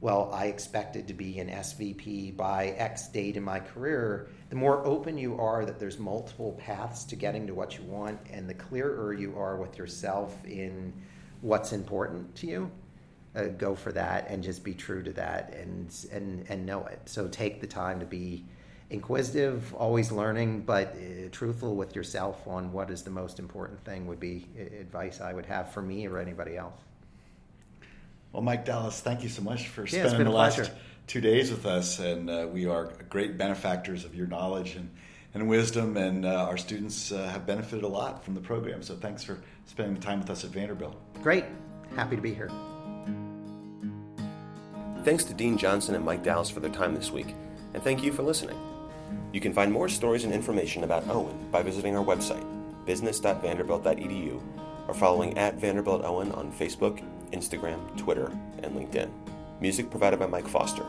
well, 0.00 0.30
I 0.32 0.46
expected 0.46 1.08
to 1.08 1.14
be 1.14 1.38
an 1.38 1.48
SVP 1.48 2.36
by 2.36 2.68
X 2.76 3.08
date 3.08 3.36
in 3.36 3.42
my 3.42 3.60
career, 3.60 4.28
the 4.50 4.56
more 4.56 4.84
open 4.86 5.16
you 5.16 5.38
are 5.40 5.64
that 5.64 5.78
there's 5.78 5.98
multiple 5.98 6.52
paths 6.52 7.04
to 7.04 7.16
getting 7.16 7.46
to 7.46 7.54
what 7.54 7.78
you 7.78 7.84
want, 7.84 8.20
and 8.30 8.48
the 8.48 8.54
clearer 8.54 9.14
you 9.14 9.36
are 9.38 9.56
with 9.56 9.78
yourself 9.78 10.44
in 10.44 10.92
what's 11.40 11.72
important 11.72 12.34
to 12.36 12.46
you. 12.46 12.70
Uh, 13.34 13.48
go 13.48 13.74
for 13.74 13.92
that 13.92 14.30
and 14.30 14.42
just 14.42 14.64
be 14.64 14.72
true 14.72 15.02
to 15.02 15.12
that 15.12 15.54
and 15.54 15.94
and 16.10 16.46
and 16.48 16.64
know 16.64 16.86
it. 16.86 17.00
So 17.04 17.28
take 17.28 17.60
the 17.60 17.66
time 17.66 18.00
to 18.00 18.06
be 18.06 18.46
inquisitive, 18.90 19.74
always 19.74 20.12
learning, 20.12 20.60
but 20.60 20.94
uh, 20.94 21.28
truthful 21.32 21.74
with 21.74 21.96
yourself 21.96 22.46
on 22.46 22.72
what 22.72 22.90
is 22.90 23.02
the 23.02 23.10
most 23.10 23.38
important 23.38 23.84
thing 23.84 24.06
would 24.06 24.20
be 24.20 24.46
advice 24.80 25.20
I 25.20 25.32
would 25.32 25.46
have 25.46 25.72
for 25.72 25.82
me 25.82 26.06
or 26.06 26.18
anybody 26.18 26.56
else. 26.56 26.80
Well, 28.32 28.42
Mike 28.42 28.64
Dallas, 28.64 29.00
thank 29.00 29.22
you 29.22 29.28
so 29.28 29.42
much 29.42 29.68
for 29.68 29.82
yeah, 29.82 30.06
spending 30.06 30.24
the 30.24 30.30
last 30.30 30.56
pleasure. 30.56 30.72
two 31.06 31.20
days 31.20 31.50
with 31.50 31.66
us, 31.66 31.98
and 31.98 32.28
uh, 32.28 32.46
we 32.52 32.66
are 32.66 32.92
great 33.08 33.38
benefactors 33.38 34.04
of 34.04 34.14
your 34.14 34.26
knowledge 34.26 34.76
and, 34.76 34.90
and 35.34 35.48
wisdom, 35.48 35.96
and 35.96 36.26
uh, 36.26 36.44
our 36.44 36.56
students 36.56 37.12
uh, 37.12 37.26
have 37.28 37.46
benefited 37.46 37.82
a 37.82 37.88
lot 37.88 38.24
from 38.24 38.34
the 38.34 38.40
program. 38.40 38.82
So 38.82 38.94
thanks 38.94 39.24
for 39.24 39.38
spending 39.64 39.94
the 39.94 40.00
time 40.00 40.20
with 40.20 40.30
us 40.30 40.44
at 40.44 40.50
Vanderbilt. 40.50 40.96
Great. 41.22 41.44
Happy 41.94 42.14
to 42.14 42.22
be 42.22 42.34
here. 42.34 42.50
Thanks 45.02 45.24
to 45.24 45.34
Dean 45.34 45.56
Johnson 45.56 45.94
and 45.94 46.04
Mike 46.04 46.22
Dallas 46.22 46.50
for 46.50 46.60
their 46.60 46.70
time 46.70 46.94
this 46.94 47.10
week, 47.10 47.34
and 47.74 47.82
thank 47.82 48.02
you 48.02 48.12
for 48.12 48.22
listening. 48.22 48.58
You 49.32 49.40
can 49.40 49.52
find 49.52 49.72
more 49.72 49.88
stories 49.88 50.24
and 50.24 50.32
information 50.32 50.84
about 50.84 51.08
Owen 51.08 51.36
by 51.50 51.62
visiting 51.62 51.96
our 51.96 52.04
website, 52.04 52.44
business.vanderbilt.edu, 52.86 54.40
or 54.88 54.94
following 54.94 55.36
at 55.36 55.54
Vanderbilt 55.54 56.04
Owen 56.04 56.32
on 56.32 56.52
Facebook, 56.52 57.02
Instagram, 57.32 57.96
Twitter, 57.96 58.32
and 58.62 58.74
LinkedIn. 58.74 59.10
Music 59.60 59.90
provided 59.90 60.18
by 60.18 60.26
Mike 60.26 60.48
Foster. 60.48 60.84